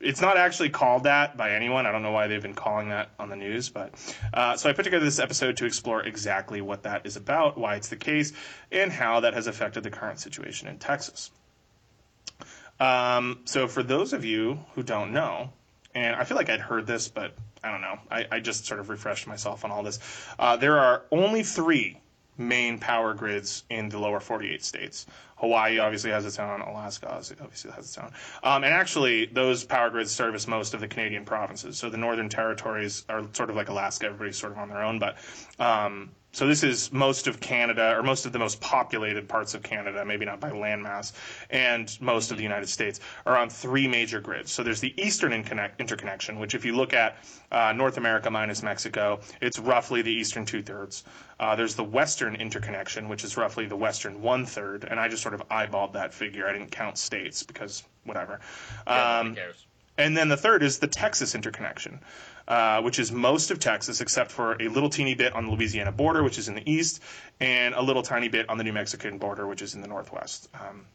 [0.00, 1.86] it's not actually called that by anyone.
[1.86, 3.94] I don't know why they've been calling that on the news, but
[4.34, 7.76] uh, so I put together this episode to explore exactly what that is about, why
[7.76, 8.32] it's the case,
[8.72, 11.30] and how that has affected the current situation in Texas.
[12.80, 15.50] Um, so, for those of you who don't know,
[15.94, 17.98] and I feel like I'd heard this, but I don't know.
[18.10, 20.00] I, I just sort of refreshed myself on all this.
[20.38, 22.00] Uh, there are only three
[22.36, 25.06] main power grids in the lower 48 states.
[25.44, 26.62] Hawaii obviously has its own.
[26.62, 28.10] Alaska obviously has its own.
[28.42, 31.76] Um, and actually, those power grids service most of the Canadian provinces.
[31.76, 34.06] So the northern territories are sort of like Alaska.
[34.06, 34.98] Everybody's sort of on their own.
[34.98, 35.16] But
[35.58, 39.62] um, so this is most of Canada, or most of the most populated parts of
[39.62, 41.12] Canada, maybe not by landmass,
[41.48, 44.50] and most of the United States are on three major grids.
[44.50, 47.18] So there's the Eastern interconnection, which if you look at
[47.52, 51.04] uh, North America minus Mexico, it's roughly the eastern two thirds.
[51.38, 55.22] Uh, there's the Western interconnection, which is roughly the western one third, and I just
[55.22, 56.48] sort of eyeballed that figure.
[56.48, 58.40] I didn't count states because whatever.
[58.86, 59.36] Yeah, um,
[59.96, 62.00] and then the third is the Texas interconnection,
[62.48, 65.92] uh, which is most of Texas except for a little teeny bit on the Louisiana
[65.92, 67.00] border, which is in the east,
[67.40, 70.48] and a little tiny bit on the New Mexican border, which is in the northwest.
[70.54, 70.86] Um,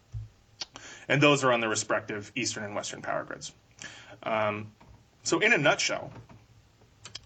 [1.07, 3.53] and those are on the respective eastern and western power grids.
[4.21, 4.71] Um,
[5.23, 6.11] so, in a nutshell,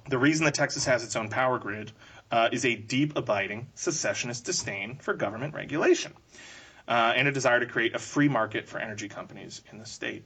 [0.10, 1.92] the reason that Texas has its own power grid
[2.32, 6.14] uh, is a deep, abiding secessionist disdain for government regulation
[6.88, 10.24] uh, and a desire to create a free market for energy companies in the state.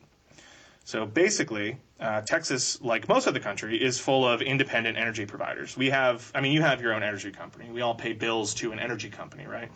[0.84, 5.76] So basically, uh, Texas, like most of the country, is full of independent energy providers.
[5.76, 7.70] We have, I mean, you have your own energy company.
[7.70, 9.70] We all pay bills to an energy company, right?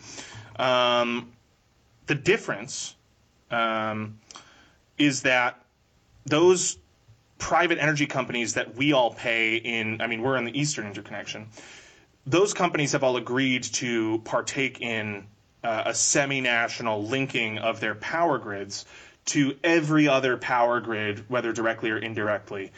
[0.58, 1.32] Um,
[2.06, 2.96] the difference
[3.50, 4.18] um,
[4.96, 5.62] is that
[6.24, 6.78] those
[7.36, 11.48] private energy companies that we all pay in, I mean, we're in the Eastern interconnection,
[12.24, 15.26] those companies have all agreed to partake in
[15.62, 18.84] uh, a semi national linking of their power grids
[19.24, 22.72] to every other power grid, whether directly or indirectly,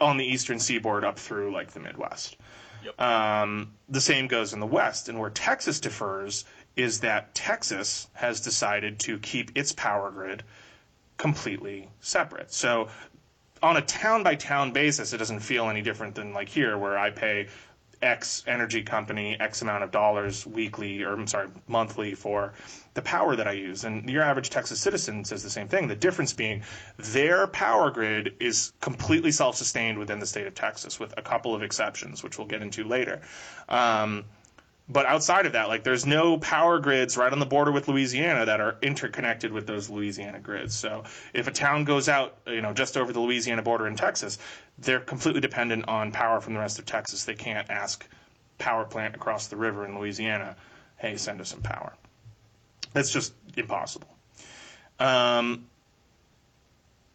[0.00, 2.36] on the eastern seaboard up through like the Midwest.
[2.84, 3.00] Yep.
[3.00, 5.08] Um, the same goes in the West.
[5.08, 6.44] And where Texas differs
[6.76, 10.42] is that Texas has decided to keep its power grid
[11.18, 12.52] completely separate.
[12.52, 12.88] So
[13.62, 16.96] on a town by town basis, it doesn't feel any different than like here, where
[16.96, 17.48] I pay
[18.02, 22.54] X energy company X amount of dollars weekly, or I'm sorry, monthly for
[22.94, 23.84] the power that I use.
[23.84, 25.86] And your average Texas citizen says the same thing.
[25.86, 26.62] The difference being
[26.96, 31.54] their power grid is completely self sustained within the state of Texas, with a couple
[31.54, 33.20] of exceptions, which we'll get into later.
[33.68, 34.24] Um,
[34.90, 38.46] but outside of that, like there's no power grids right on the border with Louisiana
[38.46, 40.74] that are interconnected with those Louisiana grids.
[40.74, 44.38] So if a town goes out, you know, just over the Louisiana border in Texas,
[44.78, 47.24] they're completely dependent on power from the rest of Texas.
[47.24, 48.04] They can't ask
[48.58, 50.56] power plant across the river in Louisiana,
[50.96, 51.94] hey, send us some power.
[52.92, 54.08] That's just impossible.
[54.98, 55.66] Um,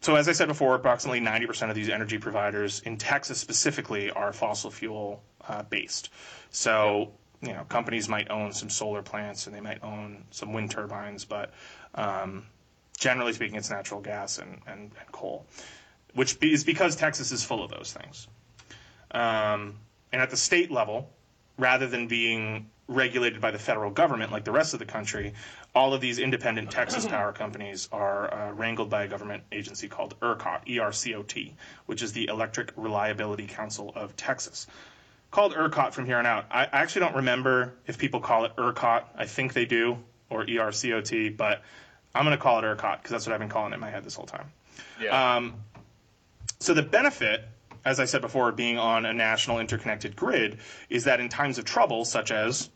[0.00, 4.32] so as I said before, approximately 90% of these energy providers in Texas specifically are
[4.32, 6.10] fossil fuel uh, based.
[6.50, 7.12] So
[7.46, 11.24] you know, companies might own some solar plants and they might own some wind turbines,
[11.24, 11.52] but
[11.94, 12.44] um,
[12.98, 15.46] generally speaking, it's natural gas and, and, and, coal,
[16.14, 18.28] which is because Texas is full of those things.
[19.10, 19.76] Um,
[20.12, 21.10] and at the state level,
[21.58, 25.34] rather than being regulated by the federal government like the rest of the country,
[25.74, 30.18] all of these independent Texas power companies are uh, wrangled by a government agency called
[30.20, 31.56] ERCOT, E-R-C-O-T,
[31.86, 34.66] which is the Electric Reliability Council of Texas
[35.36, 36.46] called ERCOT from here on out.
[36.50, 39.04] I, actually don't remember if people call it ERCOT.
[39.18, 39.98] I think they do,
[40.30, 41.60] or ERCOT, but
[42.14, 43.90] I'm going to call it ERCOT because that's what I've been calling it in my
[43.90, 44.50] head this whole time.
[44.98, 45.36] Yeah.
[45.36, 45.56] Um,
[46.58, 47.46] so the benefit,
[47.84, 50.56] as I said before, of being on a national interconnected grid
[50.88, 52.70] is that in times of trouble, such as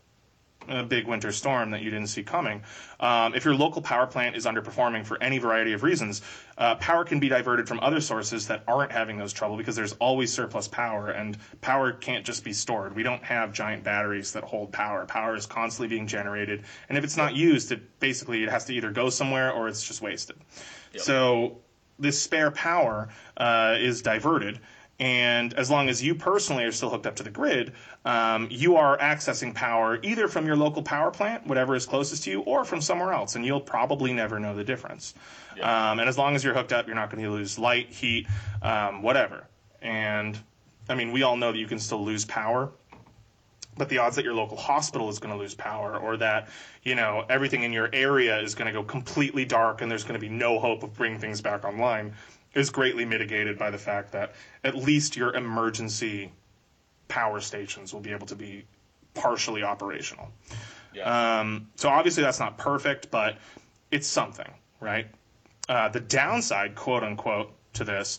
[0.68, 2.62] a big winter storm that you didn't see coming.
[2.98, 6.22] Um, if your local power plant is underperforming for any variety of reasons,
[6.58, 9.94] uh, power can be diverted from other sources that aren't having those trouble because there's
[9.94, 12.94] always surplus power, and power can't just be stored.
[12.94, 15.06] We don't have giant batteries that hold power.
[15.06, 18.74] Power is constantly being generated, and if it's not used, it basically it has to
[18.74, 20.36] either go somewhere or it's just wasted.
[20.92, 21.02] Yep.
[21.02, 21.58] So
[21.98, 24.60] this spare power uh, is diverted
[25.00, 27.72] and as long as you personally are still hooked up to the grid,
[28.04, 32.30] um, you are accessing power either from your local power plant, whatever is closest to
[32.30, 33.34] you, or from somewhere else.
[33.34, 35.14] And you'll probably never know the difference.
[35.56, 35.92] Yeah.
[35.92, 38.26] Um, and as long as you're hooked up, you're not going to lose light, heat,
[38.60, 39.46] um, whatever.
[39.80, 40.38] And
[40.90, 42.70] I mean, we all know that you can still lose power.
[43.78, 46.50] But the odds that your local hospital is going to lose power, or that
[46.82, 50.20] you know everything in your area is going to go completely dark, and there's going
[50.20, 52.12] to be no hope of bringing things back online,
[52.54, 54.34] is greatly mitigated by the fact that
[54.64, 56.32] at least your emergency
[57.08, 58.64] power stations will be able to be
[59.14, 60.30] partially operational.
[60.94, 61.40] Yeah.
[61.40, 63.38] Um, so obviously that's not perfect, but
[63.90, 65.06] it's something, right?
[65.68, 68.18] Uh, the downside, quote unquote, to this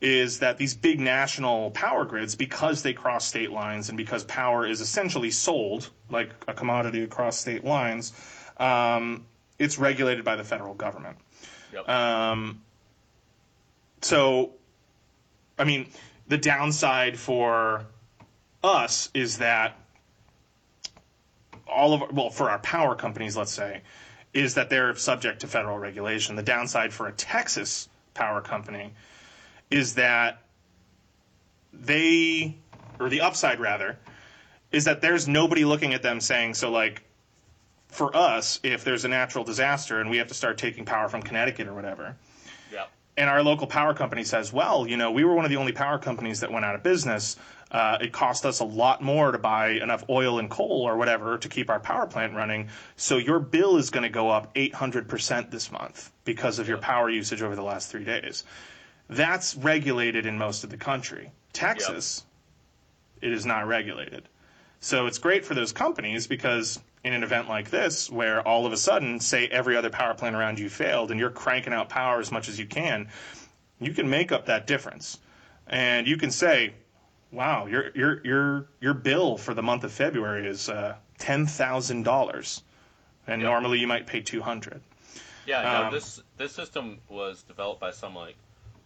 [0.00, 4.66] is that these big national power grids, because they cross state lines and because power
[4.66, 8.12] is essentially sold like a commodity across state lines,
[8.56, 9.24] um,
[9.60, 11.16] it's regulated by the federal government.
[11.72, 11.88] Yep.
[11.88, 12.60] Um,
[14.02, 14.52] so
[15.58, 15.88] I mean,
[16.28, 17.86] the downside for
[18.62, 19.78] us is that
[21.66, 23.82] all of well for our power companies, let's say,
[24.32, 26.36] is that they're subject to federal regulation.
[26.36, 28.92] The downside for a Texas power company
[29.70, 30.42] is that
[31.72, 32.56] they
[33.00, 33.98] or the upside rather
[34.70, 37.02] is that there's nobody looking at them saying so like
[37.88, 41.22] for us if there's a natural disaster and we have to start taking power from
[41.22, 42.16] Connecticut or whatever.
[43.16, 45.72] And our local power company says, well, you know, we were one of the only
[45.72, 47.36] power companies that went out of business.
[47.70, 51.38] Uh, it cost us a lot more to buy enough oil and coal or whatever
[51.38, 52.68] to keep our power plant running.
[52.96, 57.08] So your bill is going to go up 800% this month because of your power
[57.08, 58.44] usage over the last three days.
[59.08, 61.32] That's regulated in most of the country.
[61.52, 62.24] Texas,
[63.20, 64.28] it is not regulated.
[64.80, 68.72] So it's great for those companies because in an event like this, where all of
[68.72, 72.20] a sudden, say every other power plant around you failed and you're cranking out power
[72.20, 73.08] as much as you can,
[73.80, 75.18] you can make up that difference.
[75.66, 76.74] And you can say,
[77.30, 82.04] wow, your your your your bill for the month of February is uh, ten thousand
[82.04, 82.62] dollars.
[83.26, 83.46] And Yep.
[83.50, 84.80] normally you might pay two hundred.
[85.44, 88.36] Yeah, no, Um, this this system was developed by some like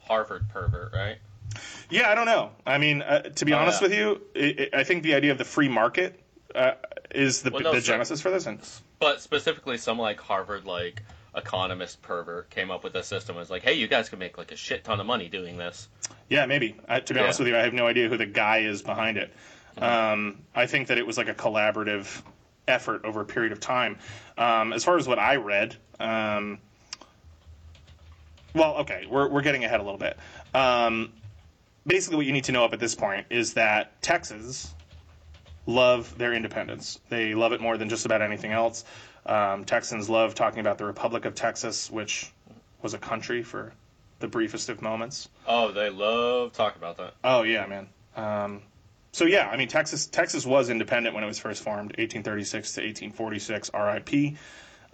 [0.00, 1.18] Harvard pervert, right?
[1.90, 2.50] Yeah, I don't know.
[2.66, 3.88] I mean, uh, to be Oh, honest yeah.
[3.88, 6.20] with you, i i I think the idea of the free market
[6.55, 6.72] uh,
[7.14, 8.47] is the, Well, no, the genesis for this.
[8.47, 8.59] And
[8.99, 11.03] But specifically, some like Harvard like
[11.35, 13.37] economist pervert came up with a system.
[13.37, 15.88] Was like, hey, you guys could make like a shit ton of money doing this.
[16.29, 16.77] Yeah, maybe.
[16.88, 17.25] I, to be Yeah.
[17.25, 19.33] honest with you, I have no idea who the guy is behind it.
[19.79, 22.23] Um, I think that it was like a collaborative
[22.66, 23.99] effort over a period of time.
[24.38, 26.59] Um, as far as what I read, um,
[28.55, 30.16] well, okay, we're, we're getting ahead a little bit.
[30.55, 31.12] Um,
[31.87, 34.73] basically, what you need to know up at this point is that Texas
[35.66, 36.98] love their independence.
[37.09, 38.85] They love it more than just about anything else.
[39.26, 42.33] Um, Texans love talking about the Republic of Texas, which
[42.81, 43.72] was a country for
[44.20, 45.29] the briefest of moments.
[45.46, 47.14] Oh, they love talking about that.
[47.24, 47.88] Oh yeah, man.
[48.14, 48.62] Um,
[49.12, 52.81] so yeah, I mean Texas Texas was independent when it was first formed, 1836 to
[52.83, 54.37] 1846, RIP.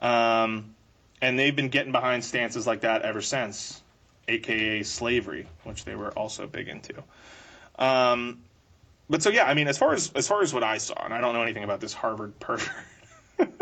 [0.01, 0.75] Um,
[1.21, 3.81] and they've been getting behind stances like that ever since,
[4.27, 7.03] aka slavery, which they were also big into.
[7.79, 8.43] Um,
[9.13, 11.15] but so yeah, I mean as far as as far as what I saw, and
[11.15, 12.71] I don't know anything about this Harvard pervert.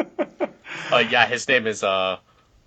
[0.93, 2.19] Uh, yeah, his name is uh,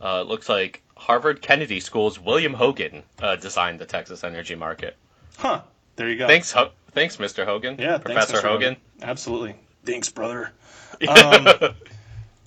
[0.02, 4.96] uh, looks like Harvard Kennedy School's William Hogan uh, designed the Texas energy market.
[5.38, 5.62] huh.
[5.96, 6.28] There you go.
[6.28, 7.46] Thanks, Ho- thanks, Mr.
[7.46, 7.76] Hogan.
[7.78, 8.50] Yeah, thanks, Professor Mr.
[8.50, 8.78] Hogan.
[9.02, 9.56] Absolutely.
[9.86, 10.52] Thanks, brother.
[11.08, 11.48] Um,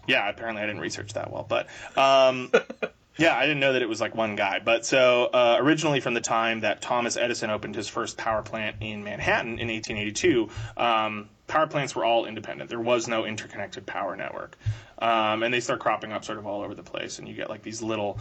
[0.07, 1.67] yeah, apparently I didn't research that well, but
[1.99, 2.51] um,
[3.19, 4.61] yeah, I didn't know that it was like one guy.
[4.65, 8.77] But so uh, originally, from the time that Thomas Edison opened his first power plant
[8.81, 12.69] in Manhattan in 1882, um, power plants were all independent.
[12.69, 14.57] There was no interconnected power network,
[14.99, 17.49] um, and they start cropping up sort of all over the place, and you get
[17.49, 18.19] like these little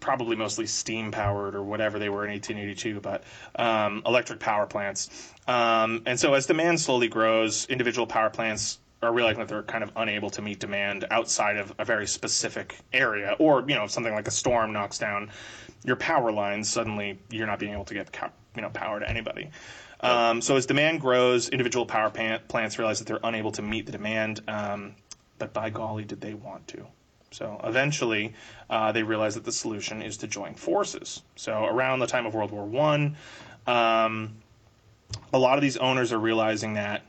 [0.00, 3.22] probably mostly steam powered or whatever they were in 1882, but
[3.56, 5.32] um, electric power plants.
[5.46, 9.82] Um, and so as demand slowly grows, individual power plants are realizing that they're kind
[9.82, 14.14] of unable to meet demand outside of a very specific area, or you know something
[14.14, 15.30] like a storm knocks down
[15.84, 16.68] your power lines.
[16.68, 18.16] Suddenly, you're not being able to get
[18.54, 19.50] you know power to anybody.
[20.00, 23.92] Um, so as demand grows, individual power plants realize that they're unable to meet the
[23.92, 24.40] demand.
[24.48, 24.96] Um,
[25.38, 26.86] but by golly, did they want to?
[27.30, 28.34] So eventually,
[28.68, 31.22] uh, they realize that the solution is to join forces.
[31.36, 33.16] So around the time of World War One,
[33.66, 34.36] um,
[35.32, 37.02] a lot of these owners are realizing that,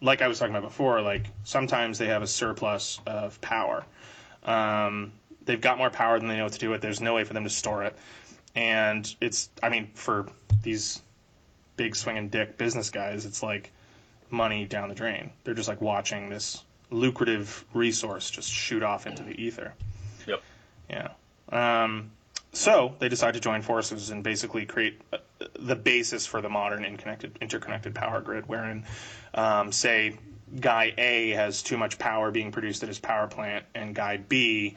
[0.00, 3.84] like I was talking about before, like sometimes they have a surplus of power.
[4.44, 5.12] Um,
[5.44, 6.80] they've got more power than they know what to do with.
[6.80, 7.96] There's no way for them to store it,
[8.54, 10.26] and it's I mean for
[10.62, 11.02] these
[11.76, 13.72] big swinging dick business guys, it's like
[14.30, 15.30] money down the drain.
[15.44, 19.74] They're just like watching this lucrative resource just shoot off into the ether.
[20.26, 20.42] Yep.
[20.88, 21.08] Yeah.
[21.50, 22.10] Um,
[22.52, 25.00] so they decide to join forces and basically create
[25.58, 28.84] the basis for the modern interconnected, interconnected power grid, wherein,
[29.34, 30.16] um, say,
[30.58, 34.76] guy A has too much power being produced at his power plant, and guy B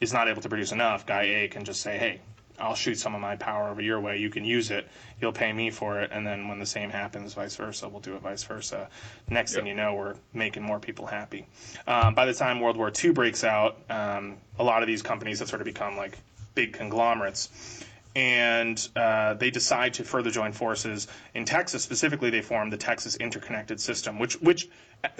[0.00, 1.06] is not able to produce enough.
[1.06, 2.20] Guy A can just say, "Hey,
[2.58, 4.18] I'll shoot some of my power over your way.
[4.18, 4.88] You can use it.
[5.20, 8.16] You'll pay me for it." And then when the same happens, vice versa, we'll do
[8.16, 8.88] it vice versa.
[9.30, 11.46] Next thing you know, we're making more people happy.
[11.86, 15.38] Um, by the time World War II breaks out, um, a lot of these companies
[15.38, 16.18] have sort of become like
[16.54, 17.84] big conglomerates.
[18.14, 21.08] And uh, they decide to further join forces.
[21.34, 24.68] In Texas, specifically, they formed the Texas Interconnected System, which, which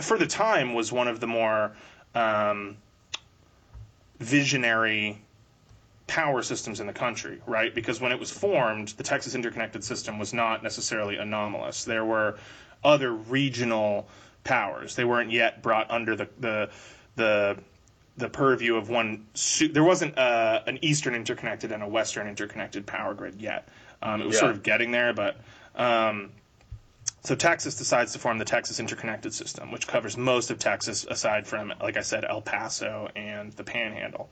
[0.01, 1.72] for the time was one of the more
[2.14, 2.76] um,
[4.18, 5.22] visionary
[6.07, 7.74] power systems in the country, right?
[7.74, 11.84] Because when it was formed, the Texas Interconnected System was not necessarily anomalous.
[11.84, 12.38] There were
[12.84, 14.09] other regional
[14.45, 14.95] powers.
[14.95, 16.70] They weren't yet brought under the the
[17.14, 17.59] the,
[18.17, 19.27] the purview of one.
[19.73, 23.69] There wasn't uh, an Eastern interconnected and a Western interconnected power grid yet.
[24.03, 24.41] Um, it was Yeah.
[24.41, 25.37] sort of getting there, but
[25.75, 26.33] Um,
[27.25, 31.47] so Texas decides to form the Texas Interconnected System, which covers most of Texas, aside
[31.47, 34.29] from, like I said, El Paso and the Panhandle.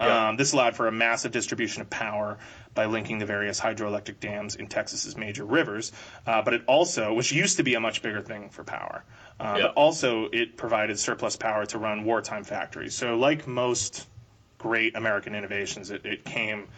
[0.00, 0.28] Yeah.
[0.28, 2.38] Um, this allowed for a massive distribution of power
[2.74, 5.90] by linking the various hydroelectric dams in Texas's major rivers.
[6.28, 9.02] Uh, but it also, which used to be a much bigger thing for power,
[9.40, 9.62] uh, Yeah.
[9.66, 12.94] but also it provided surplus power to run wartime factories.
[12.94, 14.06] So, like most
[14.58, 16.68] great American innovations, it, it came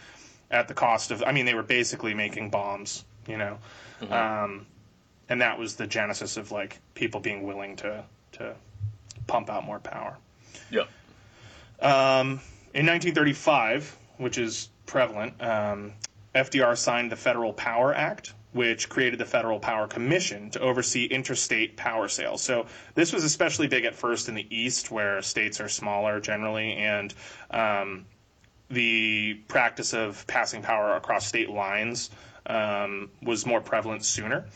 [0.51, 1.23] at the cost of.
[1.23, 3.59] I mean, they were basically making bombs, you know.
[4.11, 4.67] Um,
[5.31, 8.55] and that was the genesis of like people being willing to to
[9.27, 10.19] pump out more power.
[10.71, 10.83] Yeah.
[11.81, 12.41] Um,
[12.75, 15.93] in 1935, which is prevalent, um,
[16.35, 21.77] FDR signed the Federal Power Act, which created the Federal Power Commission to oversee interstate
[21.77, 22.43] power sales.
[22.43, 26.75] So this was especially big at first in the East, where states are smaller generally,
[26.75, 27.15] and
[27.51, 28.07] um,
[28.69, 32.11] the practice of passing power across state lines
[32.47, 34.47] um, was more prevalent sooner.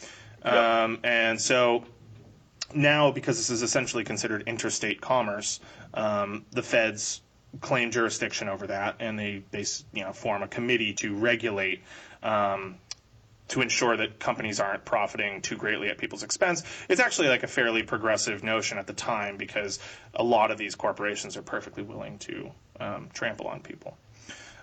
[0.45, 1.85] Um, and so
[2.75, 5.61] now, because this is essentially considered interstate commerce,
[5.95, 7.23] um, the feds
[7.61, 11.83] claim jurisdiction over that, and they they you know form a committee to regulate.
[12.23, 12.77] Um,
[13.47, 16.63] to ensure that companies aren't profiting too greatly at people's expense.
[16.89, 19.79] It's actually like a fairly progressive notion at the time because
[20.15, 23.99] a lot of these corporations are perfectly willing to um, trample on people.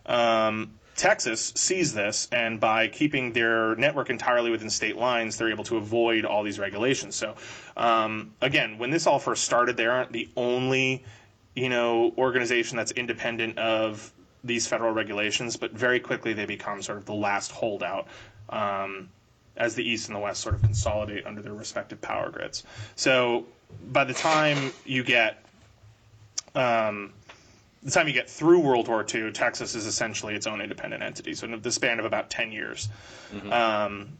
[0.08, 5.64] Um, Texas sees this, and by keeping their network entirely within state lines, they're able
[5.64, 7.16] to avoid all these regulations.
[7.16, 7.34] So,
[7.76, 11.04] um, again, when this all first started, they aren't the only,
[11.56, 17.00] you know, organization that's independent of these federal regulations, but very quickly they become sort
[17.00, 18.08] of the last holdout
[18.50, 19.10] um,
[19.58, 22.64] as the East and the West sort of consolidate under their respective power grids.
[22.96, 23.48] So,
[23.92, 25.44] by the time you get
[26.54, 27.14] um,
[27.84, 31.34] the time you get through World War II, Texas is essentially its own independent entity.
[31.34, 32.90] So in the span of about ten years,
[33.52, 34.18] um,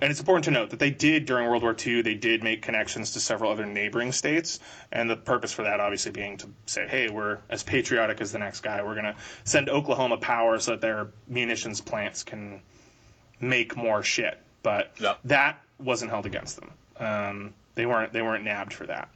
[0.00, 2.02] and it's important to note that they did during World War II.
[2.02, 4.58] They did make connections to several other neighboring states,
[4.90, 8.38] and the purpose for that obviously being to say, "Hey, we're as patriotic as the
[8.38, 8.82] next guy.
[8.82, 12.62] We're going to send Oklahoma power so that their munitions plants can
[13.40, 15.14] make more shit." But Yeah.
[15.24, 16.70] that wasn't held against them.
[16.98, 19.08] Um, they weren't they weren't nabbed for that.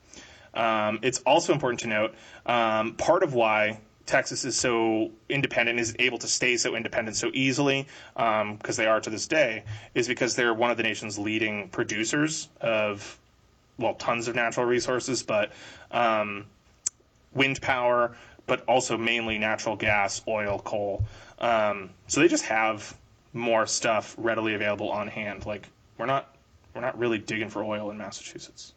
[0.56, 2.14] Um, it's also important to note
[2.46, 7.30] um, part of why Texas is so independent, is able to stay so independent so
[7.34, 11.68] easily, because they are to this day, is because they're one of the nation's leading
[11.68, 13.18] producers of,
[13.78, 15.52] well, tons of natural resources, but
[15.90, 16.46] um,
[17.34, 21.04] wind power, but also mainly natural gas, oil, coal.
[21.40, 22.96] Um, so they just have
[23.32, 25.44] more stuff readily available on hand.
[25.46, 26.34] Like we're not
[26.74, 28.72] we're not really digging for oil in Massachusetts.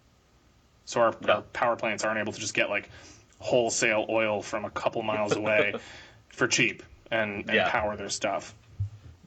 [0.90, 1.34] So our, Yeah.
[1.36, 2.90] our power plants aren't able to just get like
[3.38, 5.76] wholesale oil from a couple miles away
[6.30, 6.82] for cheap
[7.12, 7.70] and, and Yeah.
[7.70, 8.56] power their stuff.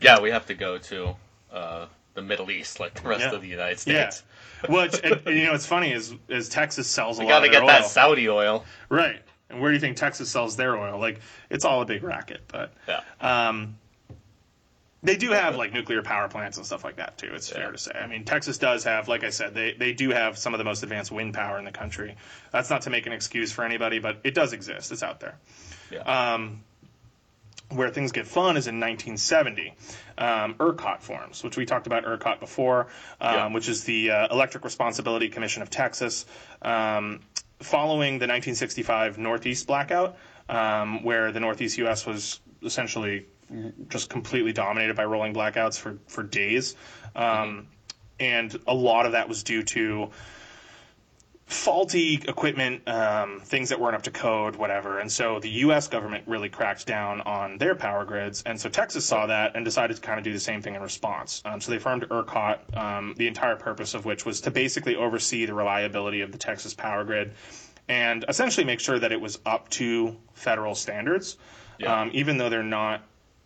[0.00, 1.14] Yeah, we have to go to
[1.52, 3.34] uh, the Middle East like the rest Yeah.
[3.34, 4.24] of the United States.
[4.64, 4.70] Yeah.
[4.74, 7.46] Which and, and, you know, it's funny is is Texas sells a We lot got
[7.46, 7.86] to get that.
[7.86, 8.64] Saudi oil.
[8.88, 9.22] right.
[9.48, 10.98] And where do you think Texas sells their oil?
[10.98, 13.02] Like it's all a big racket, but Yeah.
[13.20, 13.76] Um,
[15.02, 17.30] they do have like nuclear power plants and stuff like that too.
[17.34, 17.92] It's fair to say.
[17.92, 20.64] I mean, Texas does have, like I said, they they do have some of the
[20.64, 22.16] most advanced wind power in the country.
[22.52, 24.92] That's not to make an excuse for anybody, but it does exist.
[24.92, 25.34] It's out there.
[25.90, 26.34] Yeah.
[26.34, 26.60] Um,
[27.70, 29.74] where things get fun is in 1970.
[30.18, 32.88] Um, ERCOT forms, which we talked about ERCOT before,
[33.20, 33.46] um, Yeah.
[33.52, 36.26] which is the uh, Electric Responsibility Commission of Texas.
[36.60, 37.20] Um,
[37.60, 40.16] following the 1965 Northeast blackout,
[40.50, 42.04] um, where the Northeast U.S.
[42.04, 43.26] was essentially
[43.88, 46.74] just completely dominated by rolling blackouts for, for days.
[47.14, 47.68] Um,
[48.20, 50.10] And a lot of that was due to
[51.46, 54.98] faulty equipment, um, things that weren't up to code, whatever.
[54.98, 55.88] And so the U.S.
[55.88, 58.42] government really cracked down on their power grids.
[58.44, 60.82] And so Texas saw that and decided to kind of do the same thing in
[60.82, 61.42] response.
[61.44, 65.44] Um, so they formed ERCOT, um, the entire purpose of which was to basically oversee
[65.44, 67.32] the reliability of the Texas power grid
[67.88, 71.36] and essentially make sure that it was up to federal standards.
[71.78, 72.00] Yeah.
[72.00, 73.02] Um, even though they're not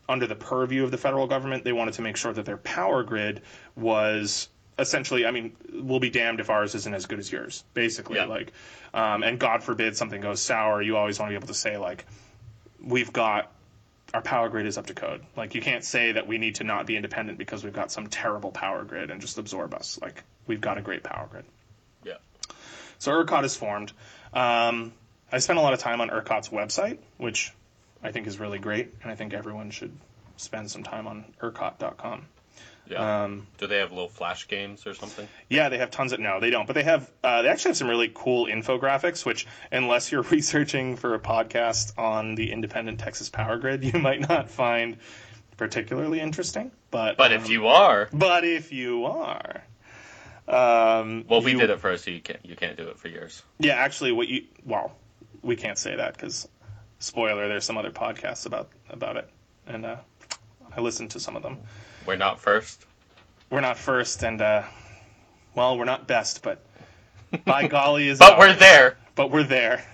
[0.09, 3.03] under the purview of the federal government, they wanted to make sure that their power
[3.03, 3.43] grid
[3.75, 4.49] was
[4.79, 8.17] essentially, I mean, we'll be damned if ours isn't as good as yours, basically.
[8.17, 8.27] Yeah.
[8.27, 8.53] Like,
[8.93, 11.77] um, and God forbid something goes sour, you always want to be able to say,
[11.77, 12.05] like,
[12.83, 13.51] we've got
[14.15, 15.23] our power grid is up to code.
[15.37, 18.07] Like, you can't say that we need to not be independent because we've got some
[18.07, 19.99] terrible power grid and just absorb us.
[20.01, 21.45] Like, we've got a great power grid.
[22.05, 22.15] Yeah.
[22.99, 23.93] So ERCOT is formed.
[24.33, 24.93] Um,
[25.31, 27.53] I spent a lot of time on ERCOT's website, which
[28.07, 29.93] I think is really great, and I think everyone should
[30.37, 32.27] spend some time on ERCOT.com.
[32.89, 33.25] Yeah.
[33.25, 35.27] Um, Do they have little flash games or something?
[35.51, 37.77] yeah, they have tons of no, they don't, but they have uh, they actually have
[37.77, 39.27] some really cool infographics.
[39.27, 44.21] Which, unless you're researching for a podcast on the independent Texas power grid, you might
[44.29, 44.99] not find
[45.57, 46.71] particularly interesting.
[46.93, 49.65] But But um, if you are, but if you are,
[50.47, 53.09] um, well, we you- did it first, so you can't you can't do it for
[53.09, 53.43] yours.
[53.59, 54.93] Yeah, actually, what you well,
[55.43, 56.49] we can't say that because
[56.99, 57.49] spoiler.
[57.49, 59.29] There's some other podcasts about about it,
[59.67, 59.97] and uh,
[60.77, 61.59] I listened to some of them.
[62.07, 62.87] We're not first.
[63.51, 64.63] We're not first, and uh,
[65.55, 66.65] well, we're not best, but
[67.45, 68.59] by golly, is But we're ours.
[68.59, 68.97] there.
[69.15, 69.85] But we're there.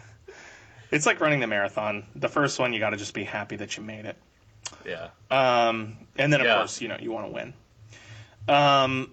[0.91, 2.05] It's like running the marathon.
[2.17, 4.17] The first one, you got to just be happy that you made it.
[4.85, 5.09] Yeah.
[5.31, 6.57] Um, and then, of Yeah.
[6.59, 7.55] course, you know, you want to win.
[8.49, 9.11] Um,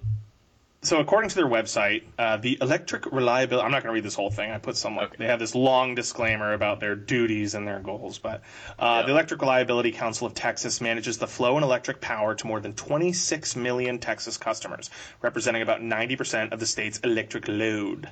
[0.81, 3.65] so, according to their website, uh, the electric reliability.
[3.65, 4.49] I'm not going to read this whole thing.
[4.49, 4.97] I put some.
[4.97, 5.15] Okay.
[5.19, 8.17] They have this long disclaimer about their duties and their goals.
[8.17, 8.41] But
[8.79, 9.01] uh, Yeah.
[9.07, 12.73] the Electric Reliability Council of Texas manages the flow and electric power to more than
[12.73, 14.89] 26 million Texas customers,
[15.21, 18.07] representing about 90% of the state's electric load.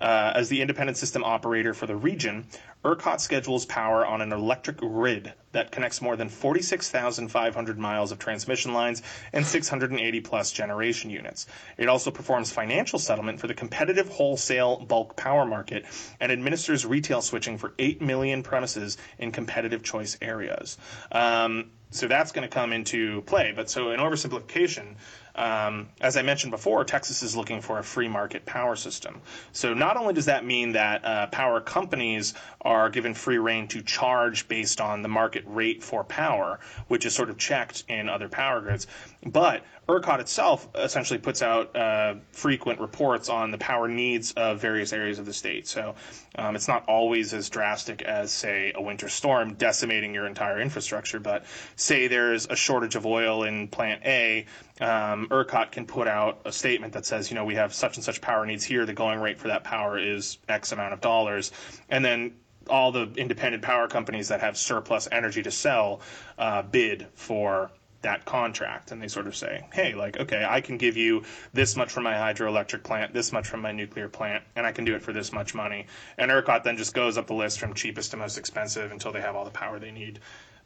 [0.00, 2.46] Uh, as the independent system operator for the region,
[2.84, 8.72] ERCOT schedules power on an electric grid that connects more than 46,500 miles of transmission
[8.72, 11.46] lines and 680 plus generation units.
[11.76, 15.86] It also performs financial settlement for the competitive wholesale bulk power market
[16.20, 20.78] and administers retail switching for 8 million premises in competitive choice areas.
[21.10, 23.52] Um, so that's going to come into play.
[23.56, 24.96] But so in oversimplification,
[25.38, 29.20] um, as I mentioned before, Texas is looking for a free market power system.
[29.52, 33.80] So not only does that mean that uh, power companies are given free reign to
[33.80, 36.58] charge based on the market rate for power,
[36.88, 38.88] which is sort of checked in other power grids,
[39.24, 44.92] but ERCOT itself essentially puts out uh, frequent reports on the power needs of various
[44.92, 45.66] areas of the state.
[45.66, 45.94] So
[46.36, 51.18] um, it's not always as drastic as, say, a winter storm decimating your entire infrastructure,
[51.18, 54.44] but say there's a shortage of oil in plant A,
[54.78, 58.04] um, ERCOT can put out a statement that says, you know, we have such and
[58.04, 58.84] such power needs here.
[58.84, 61.50] The going rate for that power is X amount of dollars.
[61.88, 62.34] And then
[62.68, 66.02] all the independent power companies that have surplus energy to sell
[66.36, 67.70] uh, bid for
[68.02, 68.92] that contract.
[68.92, 72.04] And they sort of say hey like okay i can give you this much from
[72.04, 75.12] my hydroelectric plant this much from my nuclear plant and i can do it for
[75.12, 75.86] this much money.
[76.16, 79.20] And ercot then just goes up the list from cheapest to most expensive until they
[79.20, 80.20] have all the power they need.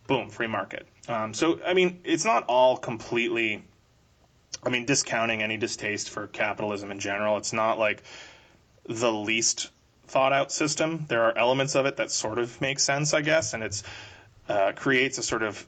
[0.07, 0.87] Boom free market.
[1.09, 3.64] Um, so i mean it's not all completely
[4.62, 7.39] i mean discounting any distaste for capitalism in general.
[7.39, 8.03] It's not like
[8.89, 9.70] the least
[10.07, 11.07] thought out system.
[11.09, 13.55] There are elements of it that sort of make sense i guess.
[13.55, 13.83] And it's
[14.49, 15.64] uh, creates a sort of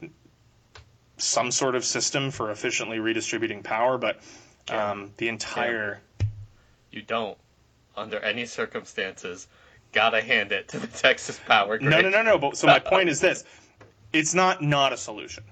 [1.25, 4.21] some sort of system for efficiently redistributing power, but
[4.69, 6.01] um, the entire
[6.91, 7.37] You don't,
[7.97, 9.47] under any circumstances,
[9.93, 11.91] gotta hand it to the Texas Power Grid.
[11.91, 12.39] no, no, no, no.
[12.39, 13.45] But so my point is this:
[14.13, 15.45] it's not not a solution,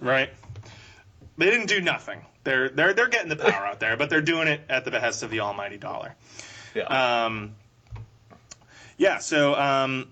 [0.00, 0.30] right?
[1.36, 2.24] They didn't do nothing.
[2.44, 5.22] They're they're they're getting the power out there, but they're doing it at the behest
[5.22, 6.14] of the almighty dollar.
[6.74, 7.24] Yeah.
[7.24, 7.54] Um,
[8.96, 10.08] yeah, so um,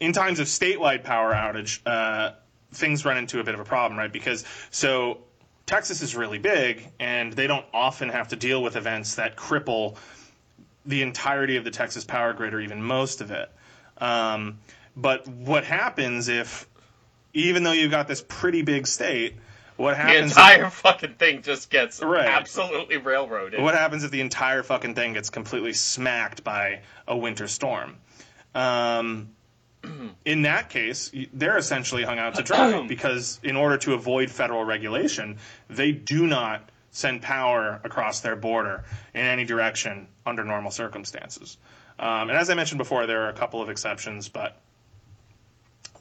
[0.00, 2.32] in times of statewide power outage, uh,
[2.76, 4.12] things run into a bit of a problem, right?
[4.12, 5.18] Because so
[5.66, 9.96] Texas is really big, and they don't often have to deal with events that cripple
[10.84, 13.50] the entirety of the Texas power grid or even most of it.
[13.98, 14.58] Um,
[14.96, 16.68] but what happens if,
[17.34, 19.34] even though you've got this pretty big state,
[19.76, 20.30] what the happens?
[20.32, 22.28] if- entire fucking thing just gets Right.
[22.28, 23.60] absolutely railroaded.
[23.60, 27.96] what happens if the entire fucking thing gets completely smacked by a winter storm?
[28.54, 29.30] Um,
[30.24, 34.64] in that case, they're essentially hung out to dry because, in order to avoid federal
[34.64, 41.58] regulation, they do not send power across their border in any direction under normal circumstances.
[41.98, 44.56] Um, and as I mentioned before, there are a couple of exceptions, but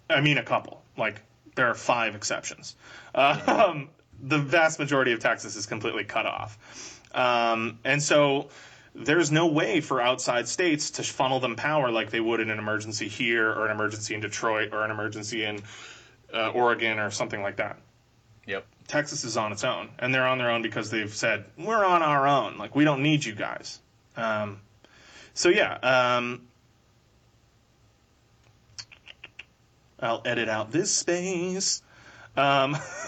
[0.10, 0.82] I mean a couple.
[0.98, 1.22] Like
[1.56, 2.76] there are five exceptions.
[3.16, 3.90] Um,
[4.22, 6.58] the vast majority of Texas is completely cut off,
[7.14, 8.50] um, and so
[8.96, 12.60] there's no way for outside states to funnel them power like they would in an
[12.60, 15.62] emergency here, or an emergency in Detroit, or an emergency in
[16.34, 17.78] uh, Oregon, or something like that.
[18.48, 18.66] Yep.
[18.88, 22.02] Texas is on its own, and they're on their own because they've said we're on
[22.02, 22.58] our own.
[22.58, 23.80] Like we don't need you guys.
[24.16, 24.62] Um,
[25.34, 25.74] so yeah,
[26.18, 26.48] um,
[30.00, 31.82] I'll edit out this space.
[32.38, 32.76] Um,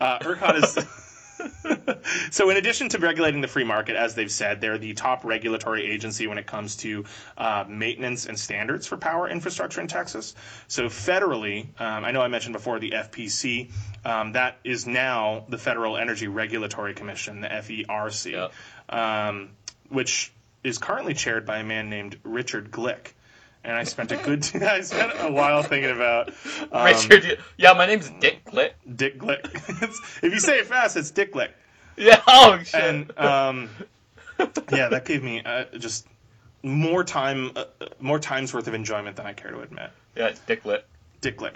[0.00, 1.11] uh, ERCOT is.
[2.30, 5.90] so, in addition to regulating the free market, as they've said, they're the top regulatory
[5.90, 7.04] agency when it comes to
[7.36, 10.34] uh, maintenance and standards for power infrastructure in Texas.
[10.68, 13.70] So, federally, um, I know I mentioned before the FPC,
[14.04, 18.50] um, that is now the Federal Energy Regulatory Commission, the FERC,
[18.88, 19.50] um,
[19.88, 20.32] which
[20.64, 23.12] is currently chaired by a man named Richard Glick.
[23.64, 26.32] And I spent a good, I spent a while thinking about
[26.72, 28.70] um, Richard, yeah, my name's Dick Glick.
[28.96, 29.44] Dick Glick.
[30.22, 31.50] If you say it fast, it's Dick Glick.
[31.96, 32.80] Yeah, oh shit.
[32.82, 33.68] And um,
[34.70, 36.06] yeah, that gave me uh, just
[36.62, 39.90] more time, uh, uh, more times worth of enjoyment than I care to admit.
[40.16, 40.86] yeah, it's Dick Lit.
[41.20, 41.52] Dick Glick.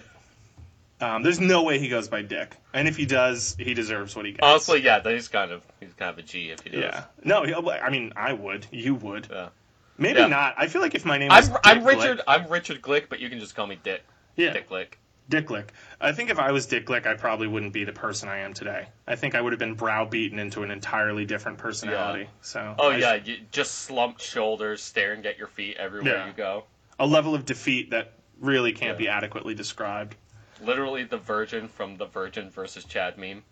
[1.01, 4.26] Um, there's no way he goes by Dick, and if he does, he deserves what
[4.26, 4.42] he gets.
[4.42, 6.80] Honestly, yeah, he's kind of he's kind of a G if he does.
[6.80, 7.05] yeah.
[7.24, 8.66] No, I mean, I would.
[8.70, 9.28] You would.
[9.30, 9.49] Yeah.
[9.97, 10.26] Maybe Yeah.
[10.26, 10.55] not.
[10.59, 13.20] I feel like if my name was I'm I'm Richard Glick- I'm Richard Glick, but
[13.20, 14.03] you can just call me Dick.
[14.36, 14.88] yeah, Dick Glick.
[15.29, 15.68] Dick Glick.
[16.01, 18.87] I think if I was Dicklick, I probably wouldn't be the person I am today.
[19.07, 22.29] I think I would have been browbeaten into an entirely different personality.
[22.43, 22.74] So.
[22.79, 26.27] Oh I- yeah, you just slumped shoulders, staring at your feet everywhere Yeah.
[26.29, 26.64] you go.
[26.99, 29.07] A level of defeat that really can't Yeah.
[29.07, 30.14] be adequately described.
[30.62, 33.43] Literally the Virgin from the Virgin versus Chad meme.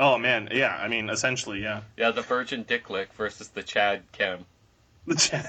[0.00, 0.76] Oh man, yeah.
[0.80, 1.80] I mean, essentially, yeah.
[1.96, 4.44] Yeah, the Virgin Dicklick versus the Chad Chem.
[5.06, 5.48] The Chad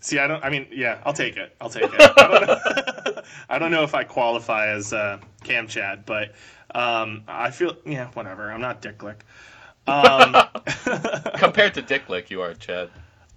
[0.00, 0.44] See, I don't.
[0.44, 1.56] I mean, yeah, I'll take it.
[1.60, 1.92] I'll take it.
[3.48, 6.34] I don't know, I don't know if I qualify as uh, Cam Chad, but
[6.74, 8.50] um, I feel yeah, whatever.
[8.50, 9.20] I'm not Dick Glick.
[9.86, 10.34] Um,
[11.38, 12.90] Compared to Dick Glick, you are Chad.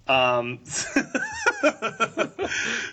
[0.08, 0.58] um,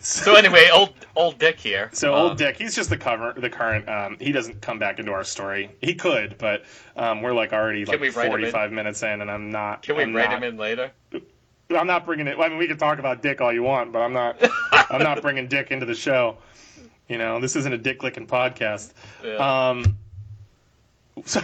[0.02, 1.90] So anyway, old old Dick here.
[1.94, 3.88] So Um, old Dick, he's just the cover, the current.
[3.90, 5.72] Um, he doesn't come back into our story.
[5.82, 6.64] He could, but
[6.96, 8.30] um, we're like already like we write him in?
[8.32, 9.82] forty-five minutes in, and I'm not.
[9.82, 10.92] Can we I'm write not, him in later?
[11.72, 12.38] I'm not bringing it.
[12.40, 14.38] I mean, we can talk about Dick all you want, but I'm not.
[14.90, 16.38] I'm not bringing Dick into the show.
[17.10, 18.94] You know, this isn't a Dick licking podcast.
[19.24, 19.70] Yeah.
[19.70, 19.98] Um.
[21.26, 21.42] So,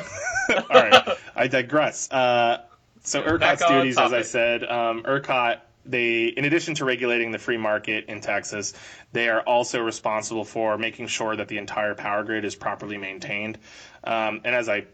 [0.47, 2.09] all right, I digress.
[2.09, 2.61] Uh,
[3.03, 5.59] so ERCOT's duties, as I said, um, ERCOT.
[5.86, 8.74] They, in addition to regulating the free market in Texas,
[9.11, 13.57] they are also responsible for making sure that the entire power grid is properly maintained.
[14.03, 14.86] Um, and as I,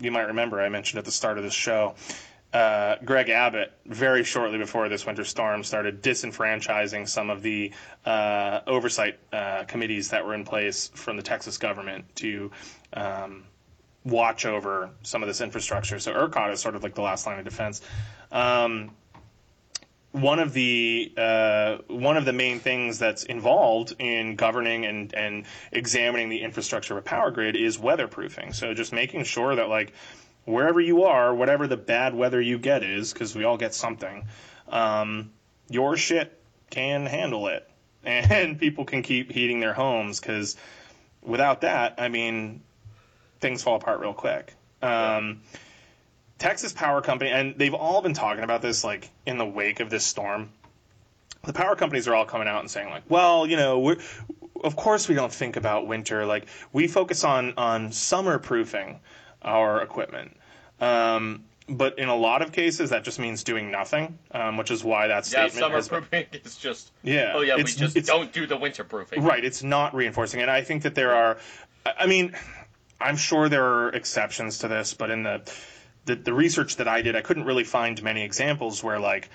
[0.00, 1.96] you might remember, I mentioned at the start of this show,
[2.52, 7.72] uh, Greg Abbott, very shortly before this winter storm, started disenfranchising some of the
[8.06, 12.50] uh, oversight uh, committees that were in place from the Texas government to
[12.94, 13.44] um,
[14.04, 15.98] watch over some of this infrastructure.
[15.98, 17.82] So ERCOT is sort of like the last line of defense.
[18.32, 18.92] Um,
[20.12, 25.44] one of the uh, one of the main things that's involved in governing and, and
[25.70, 28.54] examining the infrastructure of a power grid is weatherproofing.
[28.54, 29.92] So just making sure that like
[30.48, 34.26] wherever you are, whatever the bad weather you get is, because we all get something,
[34.68, 35.30] um,
[35.68, 36.32] your shit
[36.70, 37.68] can handle it,
[38.04, 40.18] and people can keep heating their homes.
[40.18, 40.56] Because
[41.22, 42.62] without that, I mean,
[43.40, 44.54] things fall apart real quick.
[44.80, 45.42] Um,
[46.38, 49.90] Texas Power Company, and they've all been talking about this like in the wake of
[49.90, 50.50] this storm.
[51.44, 53.96] The power companies are all coming out and saying like, well, you know, we're,
[54.62, 56.26] of course we don't think about winter.
[56.26, 59.00] Like we focus on on summer proofing
[59.42, 60.36] our equipment.
[60.80, 64.82] Um, but in a lot of cases, that just means doing nothing, um, which is
[64.82, 66.92] why that yeah, statement summer has been- proofing is just.
[67.02, 67.32] yeah.
[67.34, 69.22] Oh yeah, we just don't do the winter proofing.
[69.22, 70.40] Right, it's not reinforcing.
[70.40, 71.38] And I think that there are,
[71.84, 72.34] I I mean,
[73.00, 75.42] I'm sure there are exceptions to this, but in the,
[76.06, 79.28] the, the research that I did, I couldn't really find many examples where, like,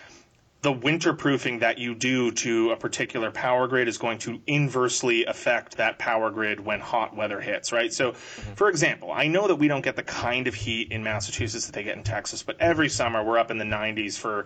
[0.63, 5.25] the winter proofing that you do to a particular power grid is going to inversely
[5.25, 7.91] affect that power grid when hot weather hits, right?
[7.91, 8.53] So, mm-hmm.
[8.53, 11.73] for example, I know that we don't get the kind of heat in Massachusetts that
[11.73, 14.45] they get in Texas, but every summer we're up in the 90s for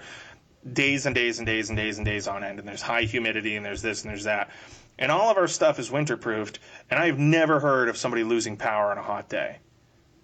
[0.74, 3.56] days and days and days and days and days on end, and there's high humidity
[3.56, 4.50] and there's this and there's that.
[4.98, 6.58] And all of our stuff is winterproofed,
[6.90, 9.60] and I've never heard of somebody losing power on a hot day.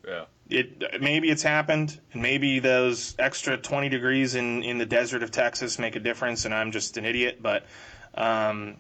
[0.07, 0.25] Yeah.
[0.54, 5.32] It maybe it's happened, and maybe those extra 20 degrees in in the desert of
[5.32, 7.39] Texas make a difference, and I'm just an idiot.
[7.41, 7.66] But
[8.14, 8.78] um,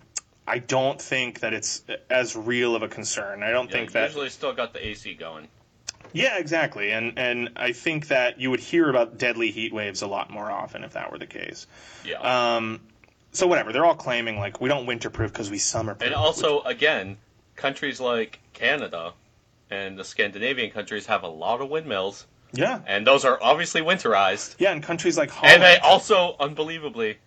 [0.47, 3.41] I don't think that it's as real of a concern.
[3.41, 4.09] I don't Yeah, think that.
[4.09, 5.47] usually still got the AC going.
[6.11, 10.07] Yeah, exactly, and and I think that you would hear about deadly heat waves a
[10.07, 11.65] lot more often if that were the case.
[12.05, 12.19] Yeah.
[12.57, 12.81] Um,
[13.31, 16.03] so whatever, they're all claiming like we don't winterproof because we summerproof.
[16.03, 17.17] and also, again,
[17.55, 19.13] countries like Canada
[19.73, 24.55] and the Scandinavian countries have a lot of windmills, yeah, and those are obviously winterized.
[24.59, 27.17] yeah, in countries like Holland, And they also, unbelievably,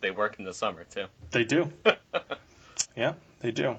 [0.00, 1.06] they work in the summer too.
[1.30, 1.72] They do.
[2.96, 3.76] yeah, they do.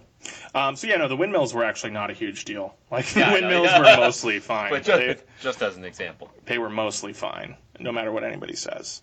[0.56, 2.76] Um, so yeah, no, the windmills were actually not a huge deal.
[2.92, 3.80] Like the Yeah, windmills yeah.
[3.80, 4.72] were mostly fine.
[4.72, 8.56] But they, just, just as an example, they were mostly fine, no matter what anybody
[8.56, 9.02] says.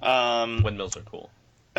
[0.00, 1.30] Um, windmills are cool.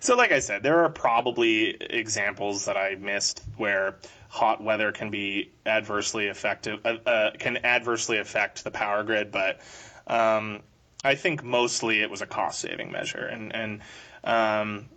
[0.00, 3.96] so like I said, there are probably examples that I missed where
[4.30, 9.60] hot weather can be adversely effective, uh, uh, can adversely affect the power grid, but
[10.06, 10.62] um,
[11.04, 13.80] I think mostly it was a cost saving measure, and and
[14.22, 14.88] um,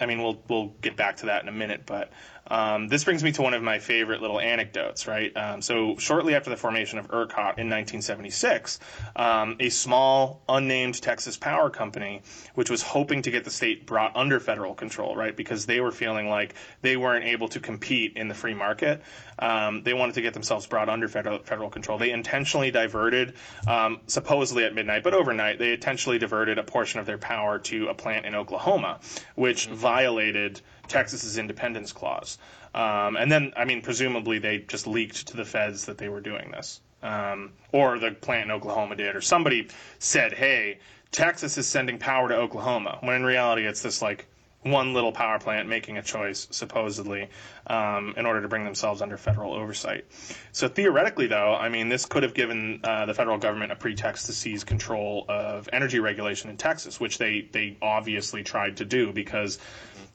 [0.00, 2.10] I mean we'll we'll get back to that in a minute, but
[2.50, 5.34] um, this brings me to one of my favorite little anecdotes, right?
[5.36, 8.80] Um, so shortly after the formation of ERCOT in 1976,
[9.16, 12.22] um, a small unnamed Texas power company,
[12.54, 15.36] which was hoping to get the state brought under federal control, right?
[15.36, 19.02] Because they were feeling like they weren't able to compete in the free market.
[19.38, 21.98] Um, they wanted to get themselves brought under federal, federal control.
[21.98, 23.34] They intentionally diverted,
[23.66, 27.88] um, supposedly at midnight, but overnight, they intentionally diverted a portion of their power to
[27.88, 29.00] a plant in Oklahoma,
[29.36, 30.60] which violated
[30.90, 32.36] Texas's independence clause.
[32.74, 36.20] Um, and then, I mean, presumably they just leaked to the feds that they were
[36.20, 36.80] doing this.
[37.02, 39.68] Um, or the plant in Oklahoma did, or somebody
[39.98, 40.80] said, hey,
[41.10, 44.26] Texas is sending power to Oklahoma, when in reality it's this like
[44.62, 47.30] one little power plant making a choice, supposedly,
[47.66, 50.04] um, in order to bring themselves under federal oversight.
[50.52, 54.26] So theoretically, though, I mean, this could have given uh, the federal government a pretext
[54.26, 59.12] to seize control of energy regulation in Texas, which they they obviously tried to do
[59.12, 59.58] because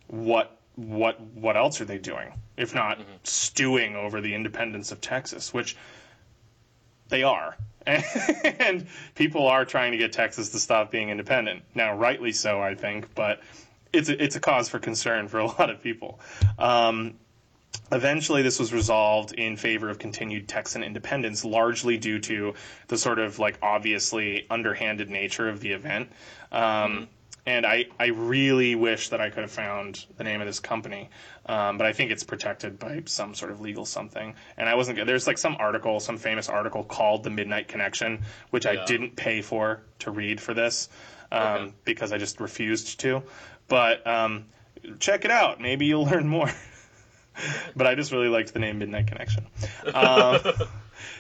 [0.08, 5.54] what what what else are they doing if not stewing over the independence of Texas,
[5.54, 5.76] which
[7.10, 7.56] they are.
[7.86, 11.64] and people are trying to get Texas to stop being independent.
[11.76, 13.42] Now, rightly so, I think, but
[13.94, 16.20] it's a, it's a cause for concern for a lot of people.
[16.58, 17.16] Um,
[17.92, 22.56] eventually, this was resolved in favor of continued Texan independence, largely due to
[22.88, 26.10] the sort of like obviously underhanded nature of the event.
[26.52, 27.08] Um,
[27.46, 31.10] and I, I really wish that I could have found the name of this company,
[31.46, 34.34] um, but I think it's protected by some sort of legal something.
[34.58, 35.08] And I wasn't good.
[35.08, 39.42] There's like some article, some famous article called "The Midnight Connection," which I didn't pay
[39.42, 40.90] for to read for this
[41.32, 41.74] um, Okay.
[41.86, 43.24] because I just refused to.
[43.68, 44.46] But um,
[45.00, 45.62] check it out.
[45.62, 46.50] Maybe you'll learn more.
[47.76, 49.46] but I just really liked the name Midnight Connection.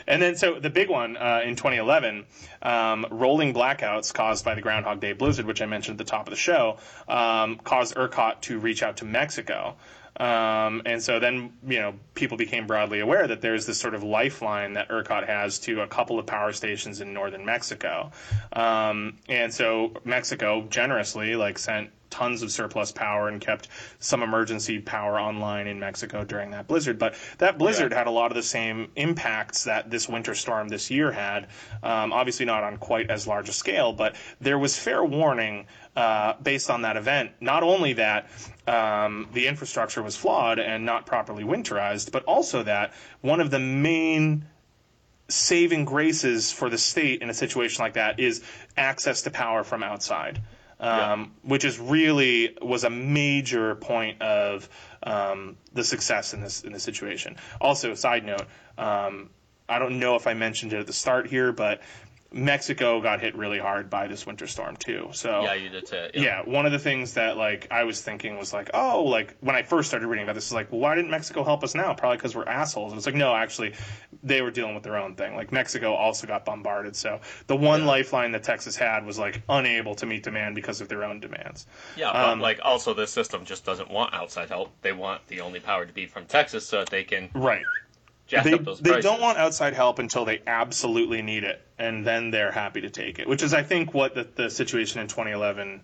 [0.07, 2.25] And then, so the big one uh, in 2011,
[2.61, 6.27] um, rolling blackouts caused by the Groundhog Day blizzard, which I mentioned at the top
[6.27, 6.77] of the show,
[7.07, 9.75] um, caused ERCOT to reach out to Mexico.
[10.17, 14.03] Um, and so then, you know, people became broadly aware that there's this sort of
[14.03, 18.11] lifeline that ERCOT has to a couple of power stations in northern Mexico.
[18.53, 23.68] Um, and so Mexico generously, like, sent tons of surplus power and kept
[23.99, 26.97] some emergency power online in Mexico during that blizzard.
[26.97, 27.97] But that blizzard Yeah.
[27.97, 31.47] had a lot of the same impacts that this winter storm this year had.
[31.84, 36.34] Um, obviously, not on quite as large a scale, but there was fair warning uh,
[36.41, 37.32] based on that event.
[37.41, 38.30] Not only that
[38.68, 43.59] um, the infrastructure was flawed and not properly winterized, but also that one of the
[43.59, 44.45] main
[45.28, 48.43] saving graces for the state in a situation like that is
[48.78, 50.39] access to power from outside,
[50.80, 54.69] um, which is really was a major point of
[55.03, 57.38] um, the success in this in this situation.
[57.61, 58.45] Also, side note,
[58.78, 59.30] um,
[59.67, 61.82] I don't know if I mentioned it at the start here, but
[62.32, 65.09] Mexico got hit really hard by this winter storm too.
[65.13, 66.15] So yeah, you did say it.
[66.15, 69.55] yeah, one of the things that like I was thinking was like, oh, like when
[69.55, 71.93] I first started reading about this, is like, well, why didn't Mexico help us now?
[71.93, 72.91] Probably because we're assholes.
[72.91, 73.73] And it's like, no, actually,
[74.21, 75.36] they were dealing with their own thing.
[75.36, 77.88] Like Mexico also got bombarded, so the one Yeah.
[77.88, 81.67] lifeline that Texas had was like unable to meet demand because of their own demands.
[81.95, 84.73] Yeah, but Um, like also this system just doesn't want outside help.
[84.82, 87.67] They want the only power to be from Texas so that they can Right.
[88.43, 88.51] They,
[88.82, 92.89] they don't want outside help until they absolutely need it, and then they're happy to
[92.89, 93.28] take it.
[93.28, 95.82] Which is, I think, what the, the situation in 2011,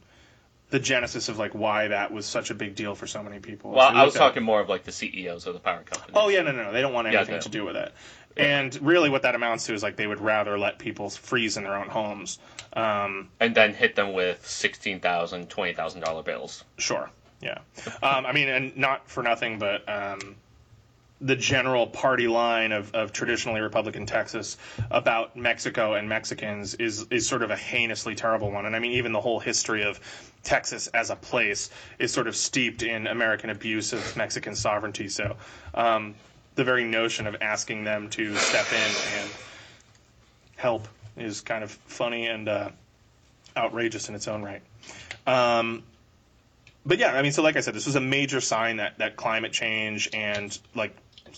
[0.71, 3.71] the genesis of like why that was such a big deal for so many people.
[3.71, 6.15] Well, I was talking more of like the CEOs of the power companies.
[6.15, 6.71] Oh yeah, no, no, no.
[6.71, 7.91] They don't want anything they to do with it.
[8.37, 11.63] And really, what that amounts to is like they would rather let people freeze in
[11.63, 12.39] their own homes.
[12.73, 16.63] Um, And then hit them with sixteen thousand, twenty thousand dollar bills.
[16.77, 17.09] sure,
[17.41, 17.57] yeah.
[18.01, 20.37] Um, I mean, and not for nothing, but um,
[21.21, 24.57] the general party line of, of traditionally Republican Texas
[24.89, 28.65] about Mexico and Mexicans is is sort of a heinously terrible one.
[28.65, 29.99] And I mean, even the whole history of
[30.43, 31.69] Texas as a place
[31.99, 35.07] is sort of steeped in American abuse of Mexican sovereignty.
[35.07, 35.37] So
[35.75, 36.15] um,
[36.55, 39.29] the very notion of asking them to step in and
[40.55, 42.69] help is kind of funny and uh,
[43.55, 44.61] outrageous in its own right.
[45.27, 45.83] Um,
[46.83, 49.15] but yeah, I mean, so like I said, this was a major sign that that
[49.15, 50.95] climate change and like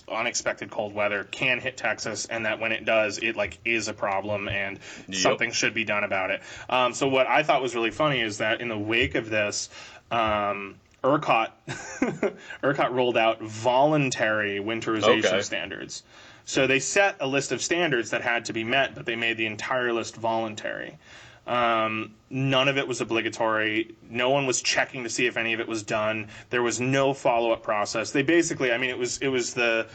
[0.09, 3.93] unexpected cold weather can hit Texas, and that when it does, it like is a
[3.93, 5.17] problem, and Yep.
[5.21, 6.41] something should be done about it.
[6.69, 9.69] Um, so what I thought was really funny is that in the wake of this.
[10.11, 11.49] Um, ERCOT,
[12.63, 15.41] ERCOT rolled out voluntary winterization Okay.
[15.41, 16.03] standards.
[16.45, 19.37] So they set a list of standards that had to be met, but they made
[19.37, 20.97] the entire list voluntary.
[21.45, 23.95] Um, none of it was obligatory.
[24.09, 26.29] No one was checking to see if any of it was done.
[26.49, 28.11] There was no follow-up process.
[28.11, 29.87] They basically, I mean, it was it was the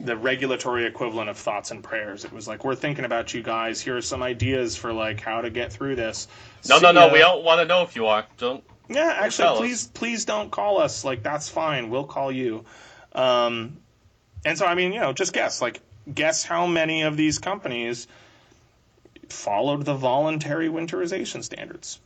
[0.00, 2.24] the regulatory equivalent of thoughts and prayers.
[2.24, 3.80] It was like we're thinking about you guys.
[3.80, 6.28] Here are some ideas for like how to get through this.
[6.68, 7.06] No, See no, no.
[7.06, 7.12] ya.
[7.12, 8.24] We don't want to know if you are.
[8.38, 8.62] Don't.
[8.88, 9.58] Yeah, actually, tell us.
[9.60, 11.04] please, please don't call us.
[11.04, 11.90] Like that's fine.
[11.90, 12.64] We'll call you.
[13.12, 13.78] Um,
[14.44, 15.62] and so, I mean, you know, just guess.
[15.62, 15.80] Like,
[16.12, 18.08] guess how many of these companies
[19.32, 22.00] followed the voluntary winterization standards?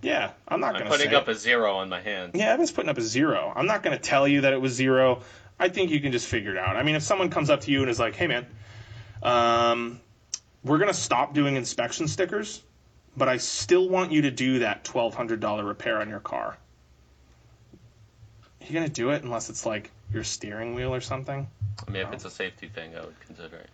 [0.00, 2.32] Yeah, I'm not going to putting up a zero on my hand.
[2.34, 3.52] yeah, I was putting up a zero.
[3.54, 5.22] I'm not going to tell you that it was zero.
[5.60, 6.76] I think you can just figure it out.
[6.76, 8.46] I mean, if someone comes up to you and is like, "Hey, man,
[9.22, 10.00] um,
[10.64, 12.62] we're going to stop doing inspection stickers,
[13.16, 16.56] but I still want you to do that $1,200 repair on your car."
[18.62, 21.48] Are you gonna do it unless it's like your steering wheel or something?
[21.86, 23.70] I mean, if it's a safety thing, I would consider it.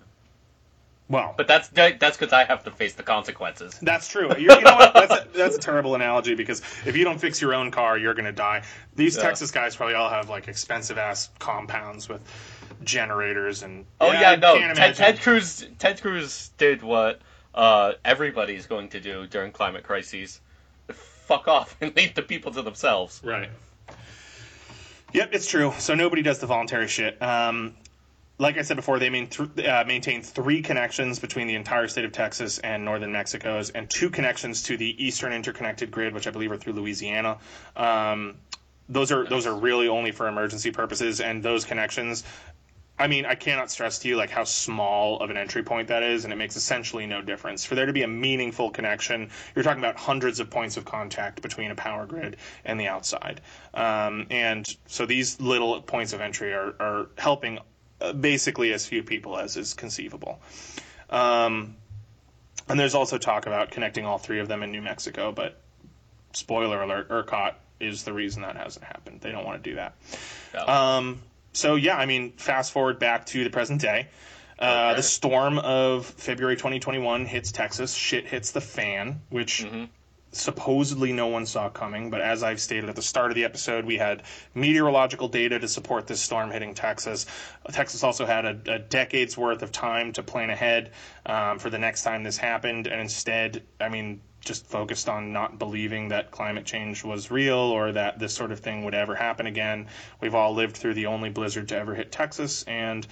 [1.10, 3.78] Well, But that's that's because I have to face the consequences.
[3.80, 4.28] That's true.
[4.36, 4.92] You, you know what?
[4.92, 8.12] That's a, that's a terrible analogy because if you don't fix your own car, you're
[8.14, 8.62] going to die.
[8.94, 9.22] These Yeah.
[9.22, 12.20] Texas guys probably all have like expensive ass compounds with
[12.84, 13.86] generators and.
[14.00, 14.58] Oh I yeah, no.
[14.74, 15.20] Ted, Ted.
[15.20, 17.20] Cruz Ted Cruz did what
[17.54, 20.40] uh, everybody's going to do during climate crises.
[20.92, 23.20] Fuck off and leave the people to themselves.
[23.24, 23.48] Right.
[25.12, 25.72] Yep, it's true.
[25.78, 27.20] So nobody does the voluntary shit.
[27.22, 27.74] Um,
[28.38, 32.04] like I said before, they main th- uh, maintain three connections between the entire state
[32.04, 36.30] of Texas and northern Mexico's, and two connections to the eastern interconnected grid, which I
[36.30, 37.38] believe are through Louisiana.
[37.76, 38.36] Um,
[38.88, 42.24] those are those are really only for emergency purposes, and those connections.
[43.00, 46.02] I mean, I cannot stress to you like how small of an entry point that
[46.02, 47.64] is, and it makes essentially no difference.
[47.64, 51.40] For there to be a meaningful connection, you're talking about hundreds of points of contact
[51.40, 53.40] between a power grid and the outside.
[53.72, 57.60] Um, and so these little points of entry are, are helping
[58.20, 60.40] basically as few people as is conceivable.
[61.10, 61.76] Um,
[62.68, 65.60] and there's also talk about connecting all three of them in New Mexico, but
[66.32, 69.20] spoiler alert, ERCOT is the reason that hasn't happened.
[69.20, 69.94] They don't want to do that.
[70.68, 71.22] Um,
[71.52, 74.08] so yeah, I mean, fast forward back to the present day.
[74.58, 74.96] Uh, Okay.
[74.96, 77.94] The storm of February 2021 hits Texas.
[77.94, 79.88] Shit hits the fan, which Mhm.
[80.32, 82.10] Supposedly no one saw coming.
[82.10, 84.22] But as I've stated at the start of the episode, we had
[84.54, 87.26] meteorological data to support this storm hitting Texas.
[87.70, 90.92] Texas also had a, a decade's worth of time to plan ahead
[91.26, 95.58] um, for the next time this happened, and instead, I mean, just focused on not
[95.58, 99.46] believing that climate change was real or that this sort of thing would ever happen
[99.46, 99.88] again.
[100.20, 103.06] We've all lived through the only blizzard to ever hit Texas, and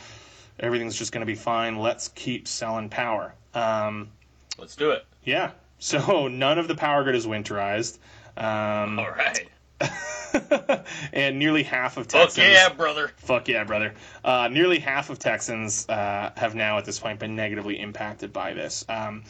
[0.61, 1.79] everything's just going to be fine.
[1.79, 3.35] Let's keep selling power.
[3.55, 4.11] Um,
[4.59, 5.05] Let's do it.
[5.25, 5.51] yeah.
[5.79, 7.99] So none of the power grid is winterized.
[8.37, 9.49] Um, All right.
[11.13, 12.37] and nearly half of Texans.
[12.37, 13.11] Fuck yeah, brother.
[13.17, 13.95] Fuck yeah, brother.
[14.25, 18.55] Uh, nearly half of Texans uh, have now at this point been negatively impacted by
[18.55, 18.85] this.
[18.89, 19.25] Um,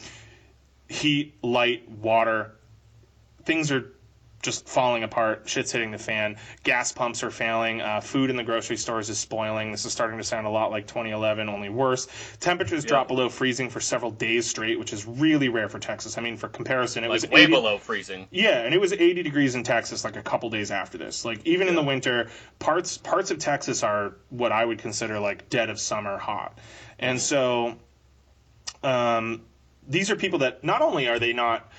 [0.87, 2.55] heat, light, water,
[3.43, 3.93] things are
[4.47, 5.43] just falling apart.
[5.47, 6.37] Shit's hitting the fan.
[6.63, 7.81] Gas pumps are failing.
[7.81, 9.71] Uh, food in the grocery stores is spoiling.
[9.73, 12.07] This is starting to sound a lot like 2011, only worse.
[12.39, 12.89] Temperatures Yeah.
[12.89, 16.17] drop below freezing for several days straight, which is really rare for Texas.
[16.17, 18.27] I mean, for comparison, it was way 80 below freezing.
[18.31, 21.25] yeah, and it was 80 degrees in Texas like a couple days after this.
[21.25, 22.29] Like even in the winter,
[22.59, 26.57] parts parts of Texas are what I would consider like dead of summer hot.
[26.99, 27.75] And so
[28.83, 29.41] um,
[29.87, 31.69] these are people that not only are they not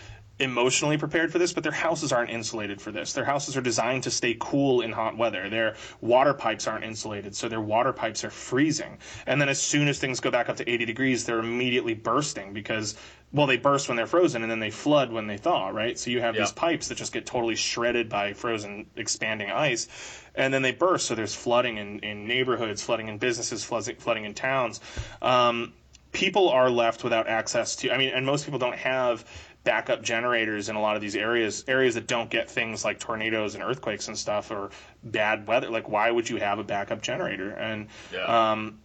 [0.40, 3.12] emotionally prepared for this, but their houses aren't insulated for this.
[3.12, 5.48] Their houses are designed to stay cool in hot weather.
[5.48, 8.98] Their water pipes aren't insulated, so their water pipes are freezing.
[9.26, 12.52] And then as soon as things go back up to 80 degrees, they're immediately bursting
[12.52, 12.96] because
[13.30, 15.98] well, they burst when they're frozen and then they flood when they thaw, right?
[15.98, 16.42] So you have Yeah.
[16.42, 19.86] these pipes that just get totally shredded by frozen expanding ice
[20.34, 21.06] and then they burst.
[21.06, 24.80] So there's flooding in, in neighborhoods, flooding in businesses, flooding, flooding in towns.
[25.20, 25.74] Um,
[26.12, 29.24] people are left without access to, I mean, and most people don't have
[29.64, 33.54] backup generators in a lot of these areas, areas that don't get things like tornadoes
[33.54, 34.70] and earthquakes and stuff or
[35.02, 35.68] bad weather.
[35.68, 37.50] Like, why would you have a backup generator?
[37.50, 38.50] And, Yeah.
[38.52, 38.80] um,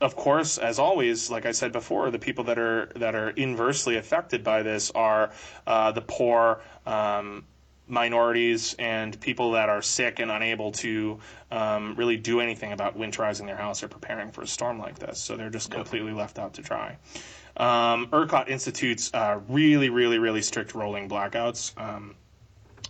[0.00, 3.96] of course, as always, like I said before, the people that are that are inversely
[3.96, 5.32] affected by this are
[5.66, 7.44] uh, the poor, um,
[7.88, 11.18] minorities, and people that are sick and unable to
[11.50, 15.18] um, really do anything about winterizing their house or preparing for a storm like this.
[15.18, 16.98] So they're just completely left out to dry.
[17.58, 21.78] Um, ERCOT institutes uh, really, really, really strict rolling blackouts.
[21.80, 22.14] Um,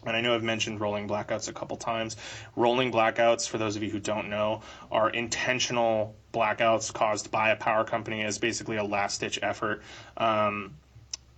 [0.06, 2.16] and I know I've mentioned rolling blackouts a couple times.
[2.54, 7.56] Rolling blackouts, for those of you who don't know, are intentional blackouts caused by a
[7.56, 9.82] power company as basically a last ditch effort.
[10.16, 10.76] Um,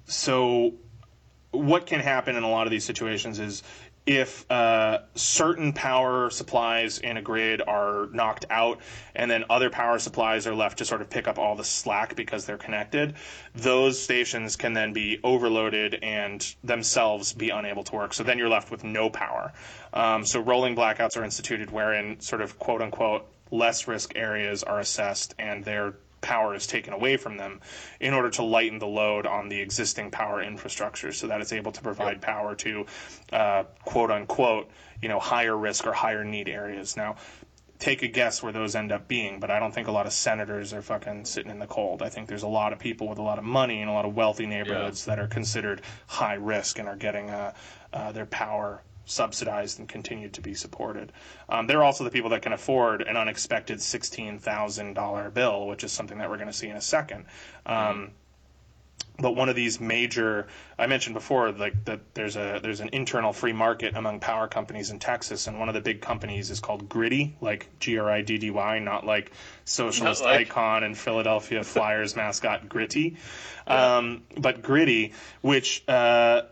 [0.05, 0.74] so,
[1.53, 3.62] what can happen in a lot of these situations is
[4.07, 8.80] if uh, certain power supplies in a grid are knocked out
[9.14, 12.16] and then other power supplies are left to sort of pick up all the slack
[12.16, 13.14] because they're connected,
[13.55, 18.14] those stations can then be overloaded and themselves be unable to work.
[18.14, 19.53] So then you're left with no power.
[19.92, 24.78] Um, so rolling blackouts are instituted wherein sort of quote unquote less risk areas are
[24.78, 27.61] assessed and their power is taken away from them
[28.01, 31.73] in order to lighten the load on the existing power infrastructure so that it's able
[31.73, 32.87] to provide power to
[33.33, 34.71] uh, quote unquote
[35.03, 36.97] you know higher risk or higher need areas.
[36.97, 37.16] Now
[37.79, 40.12] take a guess where those end up being but i don't think a lot of
[40.12, 42.03] senators are fucking sitting in the cold.
[42.03, 44.05] I think there's a lot of people with a lot of money and a lot
[44.05, 47.55] of wealthy neighborhoods that are considered high risk and are getting uh,
[47.93, 51.12] uh, their power subsidized and continued to be supported.
[51.48, 56.18] Um, they're also the people that can afford an unexpected $16,000 bill, which is something
[56.18, 57.26] that we're going to see in a second.
[57.66, 58.12] Um,
[59.18, 60.46] but one of these major
[60.78, 64.90] I mentioned before like that there's a there's an internal free market among power companies
[64.90, 68.22] in Texas and one of the big companies is called Griddy like G R I
[68.22, 69.32] D D Y not like
[69.64, 73.16] socialist Not like- icon and Philadelphia Flyers mascot Gritty
[73.66, 76.42] um, but Griddy which uh,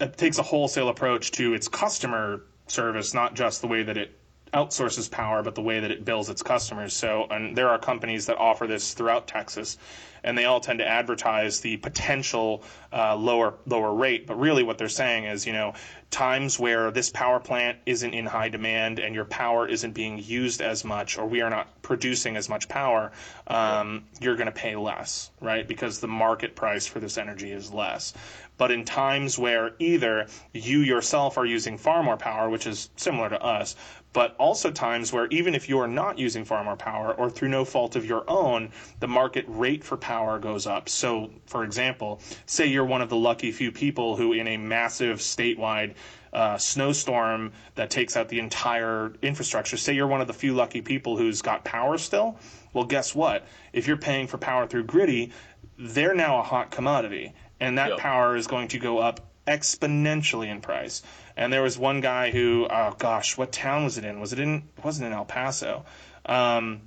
[0.00, 4.16] it takes a wholesale approach to its customer service not just the way that it
[4.52, 6.92] outsources power, but the way that it bills its customers.
[6.92, 9.78] So, and there are companies that offer this throughout Texas,
[10.24, 14.26] and they all tend to advertise the potential uh, lower lower rate.
[14.26, 15.74] But really, what they're saying is, you know,
[16.10, 20.60] times where this power plant isn't in high demand and your power isn't being used
[20.60, 23.12] as much, or we are not producing as much power,
[23.46, 25.66] um, you're going to pay less, right?
[25.66, 28.12] Because the market price for this energy is less.
[28.60, 33.30] But in times where either you yourself are using far more power, which is similar
[33.30, 33.74] to us,
[34.12, 37.48] but also times where even if you are not using far more power or through
[37.48, 40.90] no fault of your own, the market rate for power goes up.
[40.90, 45.20] So, for example, say you're one of the lucky few people who, in a massive
[45.20, 45.94] statewide
[46.34, 50.82] uh, snowstorm that takes out the entire infrastructure, say you're one of the few lucky
[50.82, 52.38] people who's got power still.
[52.74, 53.46] Well, guess what?
[53.72, 55.32] If you're paying for power through Griddy,
[55.78, 57.98] they're now a hot commodity, and that Yep.
[57.98, 61.02] power is going to go up exponentially in price.
[61.36, 64.20] And there was one guy who, oh gosh, what town was it in?
[64.20, 64.62] Was it in?
[64.78, 65.84] It wasn't in El Paso.
[66.26, 66.82] Um,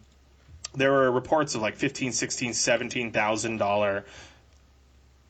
[0.76, 4.06] there were reports of like fifteen, sixteen, seventeen thousand dollar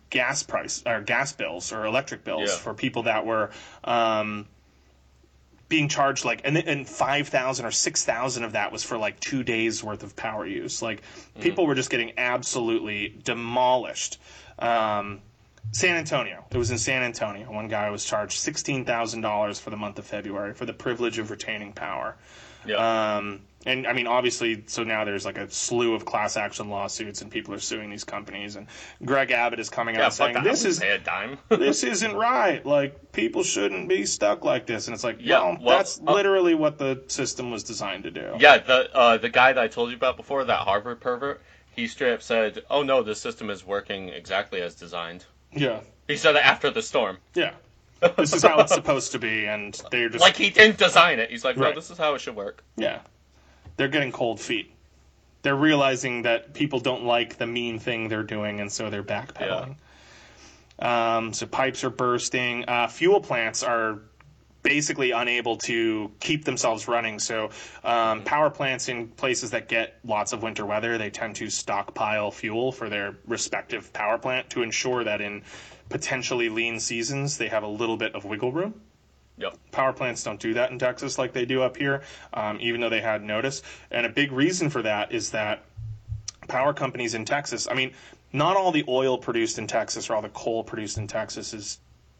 [0.09, 2.57] gas price or gas bills or electric bills Yeah.
[2.57, 3.49] for people that were
[3.83, 4.47] um,
[5.69, 9.19] being charged like and and five thousand or six thousand of that was for like
[9.19, 10.81] two days worth of power use.
[10.81, 11.01] Like
[11.39, 14.19] people were just getting absolutely demolished.
[14.59, 15.21] Um,
[15.71, 16.45] San Antonio.
[16.51, 17.51] It was in San Antonio.
[17.51, 21.19] One guy was charged sixteen thousand dollars for the month of February for the privilege
[21.19, 22.15] of retaining power.
[22.65, 23.17] Yeah.
[23.17, 27.21] Um, and I mean, obviously, so now there's like a slew of class action lawsuits,
[27.21, 28.57] and people are suing these companies.
[28.57, 28.67] And
[29.05, 30.43] Greg Abbott is coming yeah, out saying that.
[30.43, 31.37] this is a dime.
[31.49, 32.65] this isn't right.
[32.65, 34.87] Like people shouldn't be stuck like this.
[34.87, 38.11] And it's like, Yeah, well, well, that's uh, literally what the system was designed to
[38.11, 38.35] do.
[38.37, 41.41] Yeah, the uh, the guy that I told you about before, that Harvard pervert,
[41.73, 45.25] he straight up said, "Oh no, the system is working exactly as designed."
[45.55, 47.17] Yeah, He said that after the storm.
[47.35, 47.51] yeah.
[48.17, 51.31] This is how it's supposed to be, and they're just Like he didn't design it.
[51.31, 51.75] He's like, "No, Right.
[51.75, 52.99] this is how it should work." Yeah.
[53.77, 54.71] They're getting cold feet.
[55.41, 59.75] They're realizing that people don't like the mean thing they're doing, and so they're backpedaling.
[60.79, 62.65] Um, so pipes are bursting.
[62.67, 63.99] Uh, fuel plants are
[64.63, 67.19] basically unable to keep themselves running.
[67.19, 67.49] So
[67.83, 72.31] um, power plants in places that get lots of winter weather, they tend to stockpile
[72.31, 75.43] fuel for their respective power plant to ensure that in
[75.89, 78.73] potentially lean seasons they have a little bit of wiggle room
[79.37, 79.57] Yep.
[79.71, 82.03] power plants don't do that in Texas like they do up here,
[82.33, 83.63] um, even though they had notice.
[83.89, 85.63] And a big reason for that is that
[86.47, 87.93] power companies in Texas, I mean,
[88.31, 91.79] not all the oil produced in Texas or all the coal produced in Texas is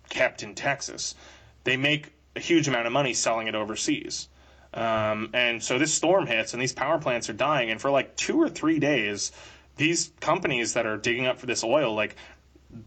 [0.10, 1.16] kept in Texas.
[1.64, 4.28] They make a huge amount of money selling it overseas.
[4.74, 7.70] Um, and so this storm hits and these power plants are dying.
[7.70, 9.32] And for like two or three days,
[9.76, 12.16] these companies that are digging up for this oil, like,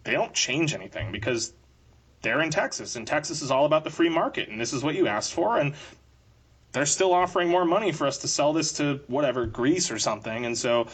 [0.02, 1.52] they don't change anything because
[2.22, 4.96] they're in Texas, and Texas is all about the free market, and this is what
[4.96, 5.74] you asked for, and
[6.72, 10.44] they're still offering more money for us to sell this to whatever Greece or something,
[10.44, 10.88] and so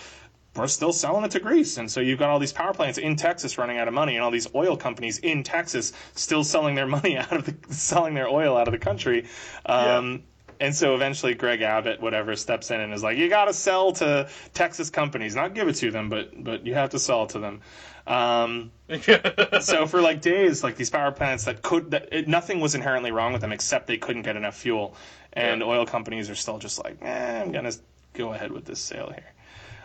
[0.55, 3.17] we're still selling it to Greece, and so you've got all these power plants in
[3.17, 6.87] Texas running out of money, and all these oil companies in Texas still selling their
[6.87, 9.27] money out of the selling their oil out of the country.
[9.67, 10.23] Um,
[10.61, 13.93] And so eventually, Greg Abbott, whatever, steps in and is like, "You got to sell
[13.95, 17.31] to Texas companies, not give it to them, but but you have to sell it
[17.31, 17.61] to them."
[18.07, 18.71] Um,
[19.61, 23.11] so for like days, like these power plants that could that it, nothing was inherently
[23.11, 24.95] wrong with them except they couldn't get enough fuel,
[25.33, 25.67] and Yeah.
[25.67, 27.73] oil companies are still just like, eh, I'm gonna
[28.15, 29.33] go ahead with this sale here.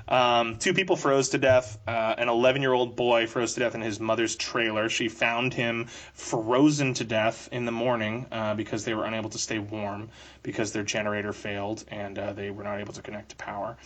[0.08, 1.78] Um, two people froze to death.
[1.88, 4.90] Uh, an 11 year old boy froze to death in his mother's trailer.
[4.90, 9.38] She found him frozen to death in the morning uh, because they were unable to
[9.38, 10.10] stay warm
[10.44, 13.78] because their generator failed and uh, they were not able to connect to power.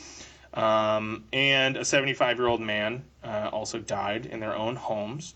[0.53, 5.33] Um, and a 75 year old man uh, also died in their own homes.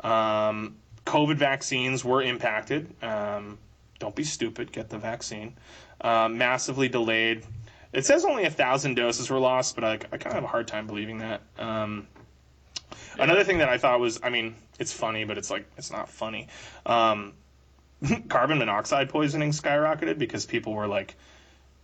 [0.00, 2.88] Um, COVID vaccines were impacted.
[3.02, 3.58] Um,
[3.98, 5.56] don't be stupid, get the vaccine.
[6.00, 7.44] Uh, massively delayed.
[7.92, 10.48] It says only a thousand doses were lost, but I, I kind of have a
[10.48, 11.42] hard time believing that.
[11.58, 12.06] Um,
[13.18, 16.08] Another thing that I thought was, I mean, it's funny, but it's like it's not
[16.08, 16.48] funny.
[16.86, 17.34] Um,
[18.28, 21.14] carbon monoxide poisoning skyrocketed because people were like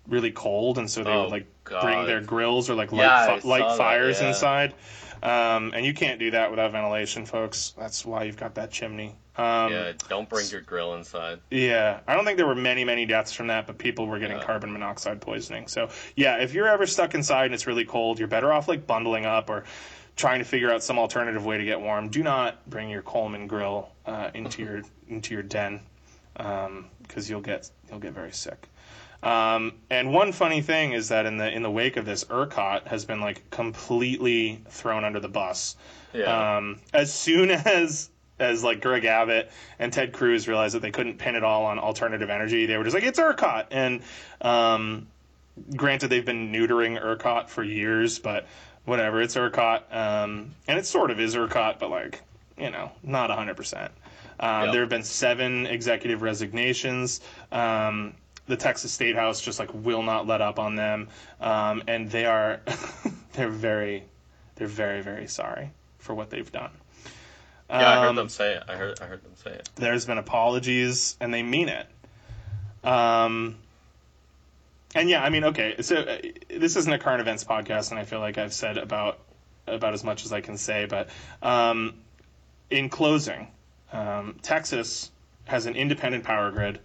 [0.06, 1.82] really cold, and so they Oh, would like God.
[1.82, 4.28] bring their grills or like light, Yeah, fi- light saw that, fires yeah.
[4.28, 4.74] inside.
[5.22, 7.74] Um, and you can't do that without ventilation, folks.
[7.78, 9.14] That's why you've got that chimney.
[9.38, 11.38] Um, yeah, don't bring your grill inside.
[11.50, 14.38] yeah, I don't think there were many, many deaths from that, but people were getting
[14.38, 14.44] Yeah.
[14.44, 15.68] carbon monoxide poisoning.
[15.68, 18.86] So, yeah, if you're ever stuck inside and it's really cold, you're better off like
[18.86, 19.64] bundling up or
[20.16, 23.46] trying to figure out some alternative way to get warm, do not bring your Coleman
[23.46, 25.80] grill uh, into your into your den
[26.34, 26.90] because um,
[27.26, 28.68] you'll get you'll get very sick.
[29.22, 32.86] Um, and one funny thing is that in the in the wake of this, ERCOT
[32.88, 35.76] has been like completely thrown under the bus.
[36.12, 36.56] Yeah.
[36.56, 41.18] Um, as soon as as like Greg Abbott and Ted Cruz realized that they couldn't
[41.18, 44.02] pin it all on alternative energy, they were just like, "It's ERCOT." And
[44.40, 45.06] um,
[45.76, 48.46] granted, they've been neutering ERCOT for years, but
[48.84, 49.20] whatever.
[49.20, 52.22] It's ERCOT, um, and it sort of is ERCOT, but like
[52.56, 53.92] you know, not hundred percent.
[54.40, 54.72] Um, Yep.
[54.72, 57.20] There have been seven executive resignations.
[57.50, 58.14] Um,
[58.46, 61.08] the Texas State House just like will not let up on them,
[61.40, 62.60] um, and they are
[63.32, 64.04] they're very
[64.56, 66.70] they're very very sorry for what they've done.
[67.70, 68.62] Yeah, I heard Um, them say it.
[68.68, 69.68] I heard I heard them say it.
[69.76, 71.86] there's been apologies and they mean it.
[72.84, 73.56] Um,
[74.94, 78.04] and yeah, I mean, okay, so uh, this isn't a current events podcast, and I
[78.04, 79.18] feel like I've said about
[79.66, 80.86] about as much as I can say.
[80.86, 81.08] But
[81.42, 81.94] um,
[82.70, 83.48] in closing,
[83.92, 85.10] um, Texas
[85.44, 86.78] has an independent power grid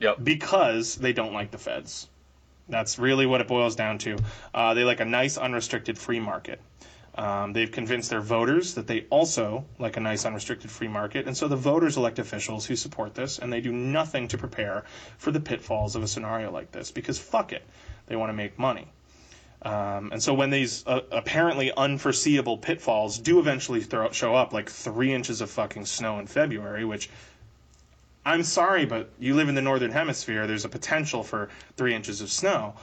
[0.00, 0.18] Yep.
[0.24, 2.08] because they don't like the feds.
[2.68, 4.18] That's really what it boils down to.
[4.52, 6.60] Uh, they like a nice, unrestricted free market.
[7.16, 11.36] Um, they've convinced their voters that they also like a nice, unrestricted free market, and
[11.36, 14.84] so the voters elect officials who support this, and they do nothing to prepare
[15.18, 17.62] for the pitfalls of a scenario like this because fuck it,
[18.06, 18.88] they want to make money.
[19.62, 24.68] Um, and so when these uh, apparently unforeseeable pitfalls do eventually throw, show up, like
[24.68, 27.08] three inches of fucking snow in February, which
[28.26, 30.46] I'm sorry, but you live in the northern hemisphere.
[30.46, 32.74] There's a potential for three inches of snow.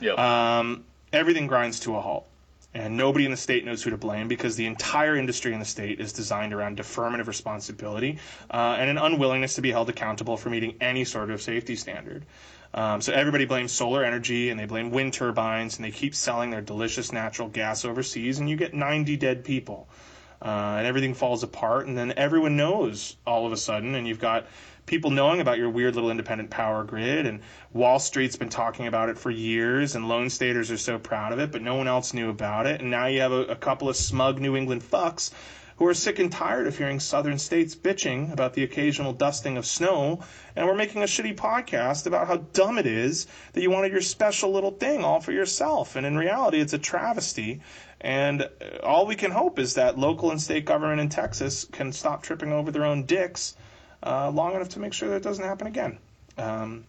[0.00, 0.18] Yep.
[0.18, 2.26] Um, everything grinds to a halt.
[2.72, 5.64] And nobody in the state knows who to blame because the entire industry in the
[5.64, 8.18] state is designed around deferment of responsibility
[8.48, 12.24] uh, and an unwillingness to be held accountable for meeting any sort of safety standard.
[12.72, 16.50] Um, so everybody blames solar energy and they blame wind turbines and they keep selling
[16.50, 19.88] their delicious natural gas overseas and you get 90 dead people.
[20.40, 24.20] Uh, and everything falls apart and then everyone knows all of a sudden and you've
[24.20, 24.46] got
[24.86, 27.40] people knowing about your weird little independent power grid and
[27.72, 31.38] wall street's been talking about it for years and lone staters are so proud of
[31.38, 32.80] it but no one else knew about it.
[32.80, 35.30] And now you have a, a couple of smug new england fucks
[35.80, 39.64] who are sick and tired of hearing southern states bitching about the occasional dusting of
[39.64, 40.20] snow.
[40.54, 44.02] And we're making a shitty podcast about how dumb it is that you wanted your
[44.02, 45.96] special little thing all for yourself.
[45.96, 47.62] And in reality it's a travesty.
[47.98, 48.46] And uh,
[48.82, 52.52] all we can hope is that local and state government in Texas can stop tripping
[52.52, 53.56] over their own dicks
[54.02, 55.98] uh, long enough to make sure that it doesn't happen again.
[56.38, 56.84] Um,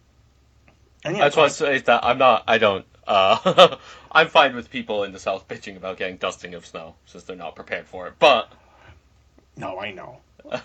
[1.03, 2.43] and yeah, That's why I say that I'm not.
[2.47, 2.85] I don't.
[3.07, 3.77] Uh,
[4.11, 7.35] I'm fine with people in the south bitching about getting dusting of snow since they're
[7.35, 8.13] not prepared for it.
[8.19, 8.51] But
[9.57, 10.19] no, I know.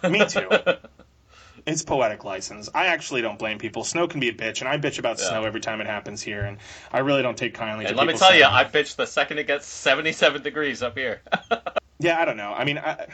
[0.09, 0.51] Me too.
[1.66, 2.68] It's poetic license.
[2.74, 3.82] I actually don't blame people.
[3.82, 5.30] Snow can be a bitch, and I bitch about Yeah.
[5.30, 6.59] snow every time it happens here, and
[6.92, 9.38] I really don't take kindly and to let me tell you, I bitch the second
[9.38, 11.22] it gets 77 degrees up here.
[11.99, 12.53] Yeah, I don't know.
[12.53, 13.07] I mean, I,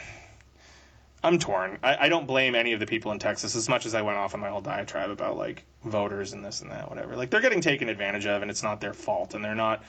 [1.23, 1.79] I'm torn.
[1.81, 4.17] I, I don't blame any of the people in Texas as much as I went
[4.17, 7.15] off on my whole diatribe about like voters and this and that, whatever.
[7.15, 9.83] Like they're getting taken advantage of, and it's not their fault, and they're not.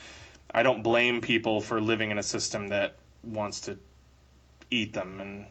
[0.53, 3.76] I don't blame people for living in a system that wants to
[4.70, 5.47] eat them, and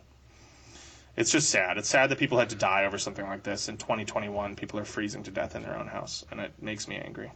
[1.18, 1.78] it's just sad.
[1.78, 4.56] It's sad that people had to die over something like this in 2021.
[4.56, 7.30] People are freezing to death in their own house, and it makes me angry.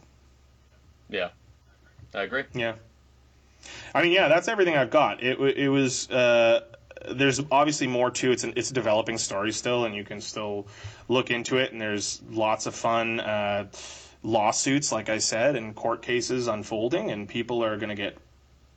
[1.10, 1.28] yeah,
[2.14, 2.44] I agree.
[2.54, 2.74] Yeah.
[3.94, 5.22] I mean, yeah, that's everything I've got.
[5.22, 6.10] It it was.
[6.10, 6.62] Uh,
[7.10, 8.32] there's obviously more to it.
[8.34, 10.66] It's an, it's a developing story still, and you can still
[11.08, 11.72] look into it.
[11.72, 13.66] And there's lots of fun uh,
[14.22, 18.16] lawsuits, like I said, and court cases unfolding, and people are going to get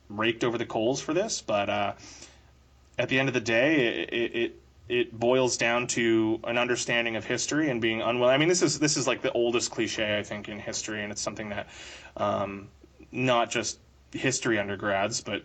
[0.08, 1.42] raked over the coals for this.
[1.42, 1.92] But uh,
[2.98, 4.58] at the end of the day, it, it, it
[4.88, 8.34] it boils down to an understanding of history and being unwilling.
[8.34, 11.10] I mean, this is this is like the oldest cliche I think in history, and
[11.10, 11.68] it's something that
[12.16, 12.68] um,
[13.10, 13.78] not just
[14.12, 15.44] history undergrads, but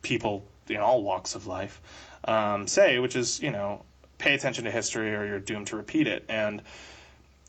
[0.00, 1.80] people in all walks of life
[2.24, 3.84] um, say, which is you know
[4.18, 6.24] pay attention to history or you're doomed to repeat it.
[6.28, 6.62] And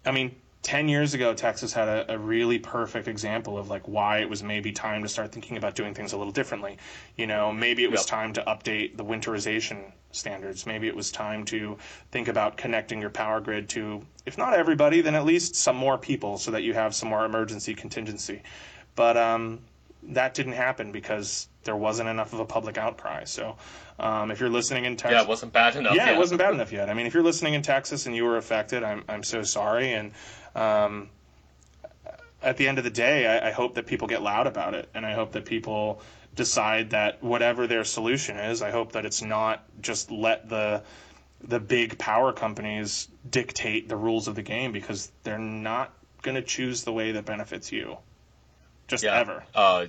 [0.05, 4.19] I mean, 10 years ago, Texas had a, a really perfect example of like why
[4.19, 6.77] it was maybe time to start thinking about doing things a little differently.
[7.15, 8.07] You know, maybe it was Yep.
[8.07, 10.65] time to update the winterization standards.
[10.65, 11.77] Maybe it was time to
[12.11, 15.97] think about connecting your power grid to, if not everybody, then at least some more
[15.97, 18.41] people so that you have some more emergency contingency.
[18.95, 19.59] But um,
[20.09, 23.23] that didn't happen because there wasn't enough of a public outcry.
[23.23, 23.55] So
[23.99, 25.95] um, if you're listening in Texas, Yeah, it wasn't bad enough.
[25.95, 26.15] yeah, yet.
[26.15, 26.89] it wasn't bad enough yet.
[26.89, 29.93] I mean, if you're listening in Texas and you were affected, I'm I'm so sorry.
[29.93, 30.11] And
[30.55, 31.09] um,
[32.41, 34.89] at the end of the day, I, I hope that people get loud about it,
[34.93, 36.01] and I hope that people
[36.35, 40.83] decide that whatever their solution is, I hope that it's not just let the
[41.45, 46.41] the big power companies dictate the rules of the game because they're not going to
[46.41, 47.97] choose the way that benefits you.
[48.87, 49.19] Just Yeah.
[49.19, 49.43] ever.
[49.55, 49.85] Uh,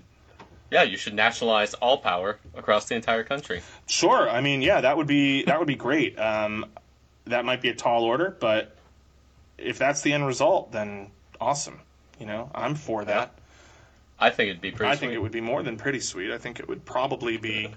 [0.70, 3.62] Yeah, you should nationalize all power across the entire country.
[3.86, 4.28] Sure.
[4.28, 6.18] I mean, yeah, that would be that would be great.
[6.18, 6.66] Um,
[7.26, 8.74] that might be a tall order, but
[9.56, 11.10] if that's the end result, then
[11.40, 11.80] awesome.
[12.18, 13.34] You know, I'm for that.
[14.18, 14.90] I think it'd be pretty.
[14.90, 15.00] I sweet.
[15.00, 16.30] think it would be more than pretty sweet.
[16.32, 17.72] I think it would probably be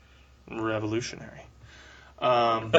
[0.50, 1.40] revolutionary.
[2.18, 2.70] Um,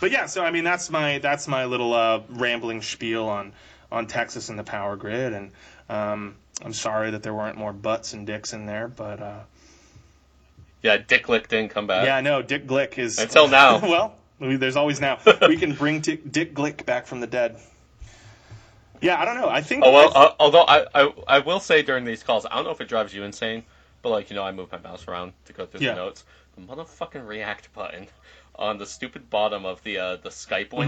[0.00, 3.52] but yeah, so I mean, that's my that's my little uh, rambling spiel on
[3.90, 5.50] on Texas and the power grid, and
[5.88, 9.40] um, I'm sorry that there weren't more butts and dicks in there, but uh,
[10.82, 12.06] yeah, Dick Glick didn't come back.
[12.06, 13.78] yeah, I know Dick Glick is Until now.
[13.80, 15.18] well, we, there's always now.
[15.48, 17.56] we can bring Dick, Dick Glick back from the dead.
[19.00, 19.48] Yeah, I don't know.
[19.48, 19.84] I think.
[19.84, 22.64] Oh well, I- uh, although I, I I will say during these calls, I don't
[22.64, 23.62] know if it drives you insane,
[24.02, 25.90] but like you know, I move my mouse around to go through Yeah.
[25.94, 26.24] the notes.
[26.56, 28.08] The motherfucking react button
[28.56, 30.80] on the stupid bottom of the uh, the Skype Mm-hmm.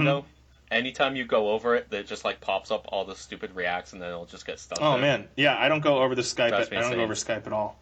[0.70, 4.00] Anytime you go over it, it just like pops up all the stupid reacts, and
[4.00, 4.78] then it'll just get stuck.
[4.80, 5.00] oh there.
[5.00, 6.50] man, yeah, I don't go over the Skype.
[6.50, 7.76] Drives I don't go over Skype at all.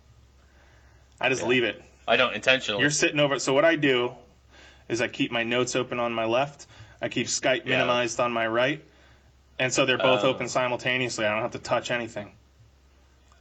[1.20, 1.48] I just Yeah.
[1.48, 1.82] leave it.
[2.06, 2.80] I don't intentionally.
[2.80, 3.38] You're sitting over.
[3.38, 4.14] So what I do
[4.88, 6.66] is I keep my notes open on my left.
[7.02, 7.76] I keep Skype Yeah.
[7.76, 8.82] minimized on my right,
[9.58, 10.30] and so they're both Oh.
[10.30, 11.26] open simultaneously.
[11.26, 12.32] I don't have to touch anything.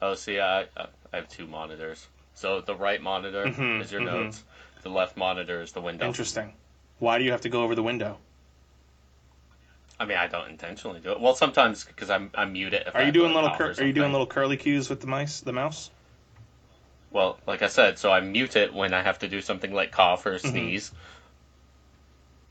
[0.02, 2.07] Oh, see, I I have two monitors.
[2.34, 4.06] So the right monitor Mhm, is your mhm.
[4.06, 4.44] notes.
[4.84, 6.06] The left monitor is the window.
[6.06, 6.53] Interesting.
[6.99, 8.19] Why do you have to go over the window?
[9.99, 11.19] I mean, I don't intentionally do it.
[11.19, 12.84] Well, sometimes because I'm I mute it.
[12.88, 13.49] If I Are you doing little?
[13.49, 15.41] Cur- are you doing little curly cues with the mice?
[15.41, 15.90] The mouse?
[17.11, 19.91] Well, like I said, so I mute it when I have to do something like
[19.91, 20.49] cough or Mm-hmm.
[20.49, 20.91] sneeze,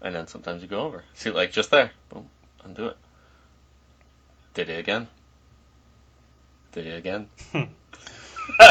[0.03, 1.05] and then sometimes you go over.
[1.15, 2.29] See, like just there, boom,
[2.65, 2.97] undo it.
[4.55, 5.07] Did it again.
[6.73, 7.29] Did it again.
[7.55, 7.69] All
[8.61, 8.69] All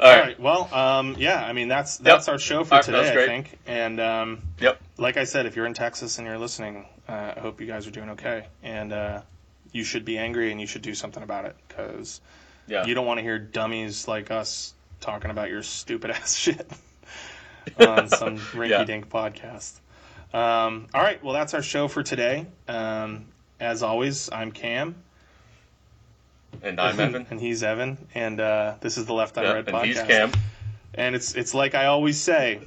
[0.00, 0.20] right.
[0.20, 0.40] right.
[0.40, 1.44] Well, um, yeah.
[1.44, 3.12] I mean, that's that's our show for All right, today.
[3.24, 3.58] I think.
[3.66, 4.80] And um, Yep.
[4.98, 7.86] like I said, if you're in Texas and you're listening, uh, I hope you guys
[7.86, 8.46] are doing okay.
[8.62, 9.22] And uh,
[9.72, 12.20] you should be angry and you should do something about it because
[12.66, 12.84] Yeah.
[12.86, 16.70] you don't want to hear dummies like us talking about your stupid ass shit
[17.78, 19.72] on some rinky dink podcast.
[20.32, 21.22] Um, all right.
[21.22, 22.46] Well, that's our show for today.
[22.68, 23.26] Um,
[23.60, 24.94] as always, I'm Cam.
[26.62, 27.26] and I'm Evan.
[27.30, 27.98] and he's Evan.
[28.14, 29.84] And uh, this is the Left Yeah, Unread and podcast.
[29.86, 30.32] he's Cam.
[30.94, 32.60] And it's it's like I always say,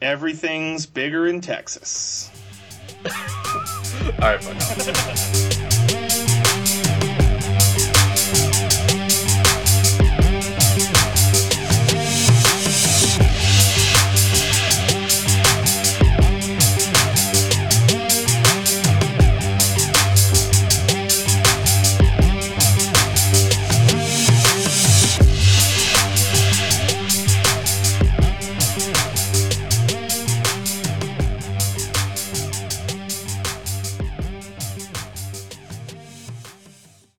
[0.00, 2.30] everything's bigger in Texas.
[3.06, 3.12] All
[4.20, 5.50] right, bye.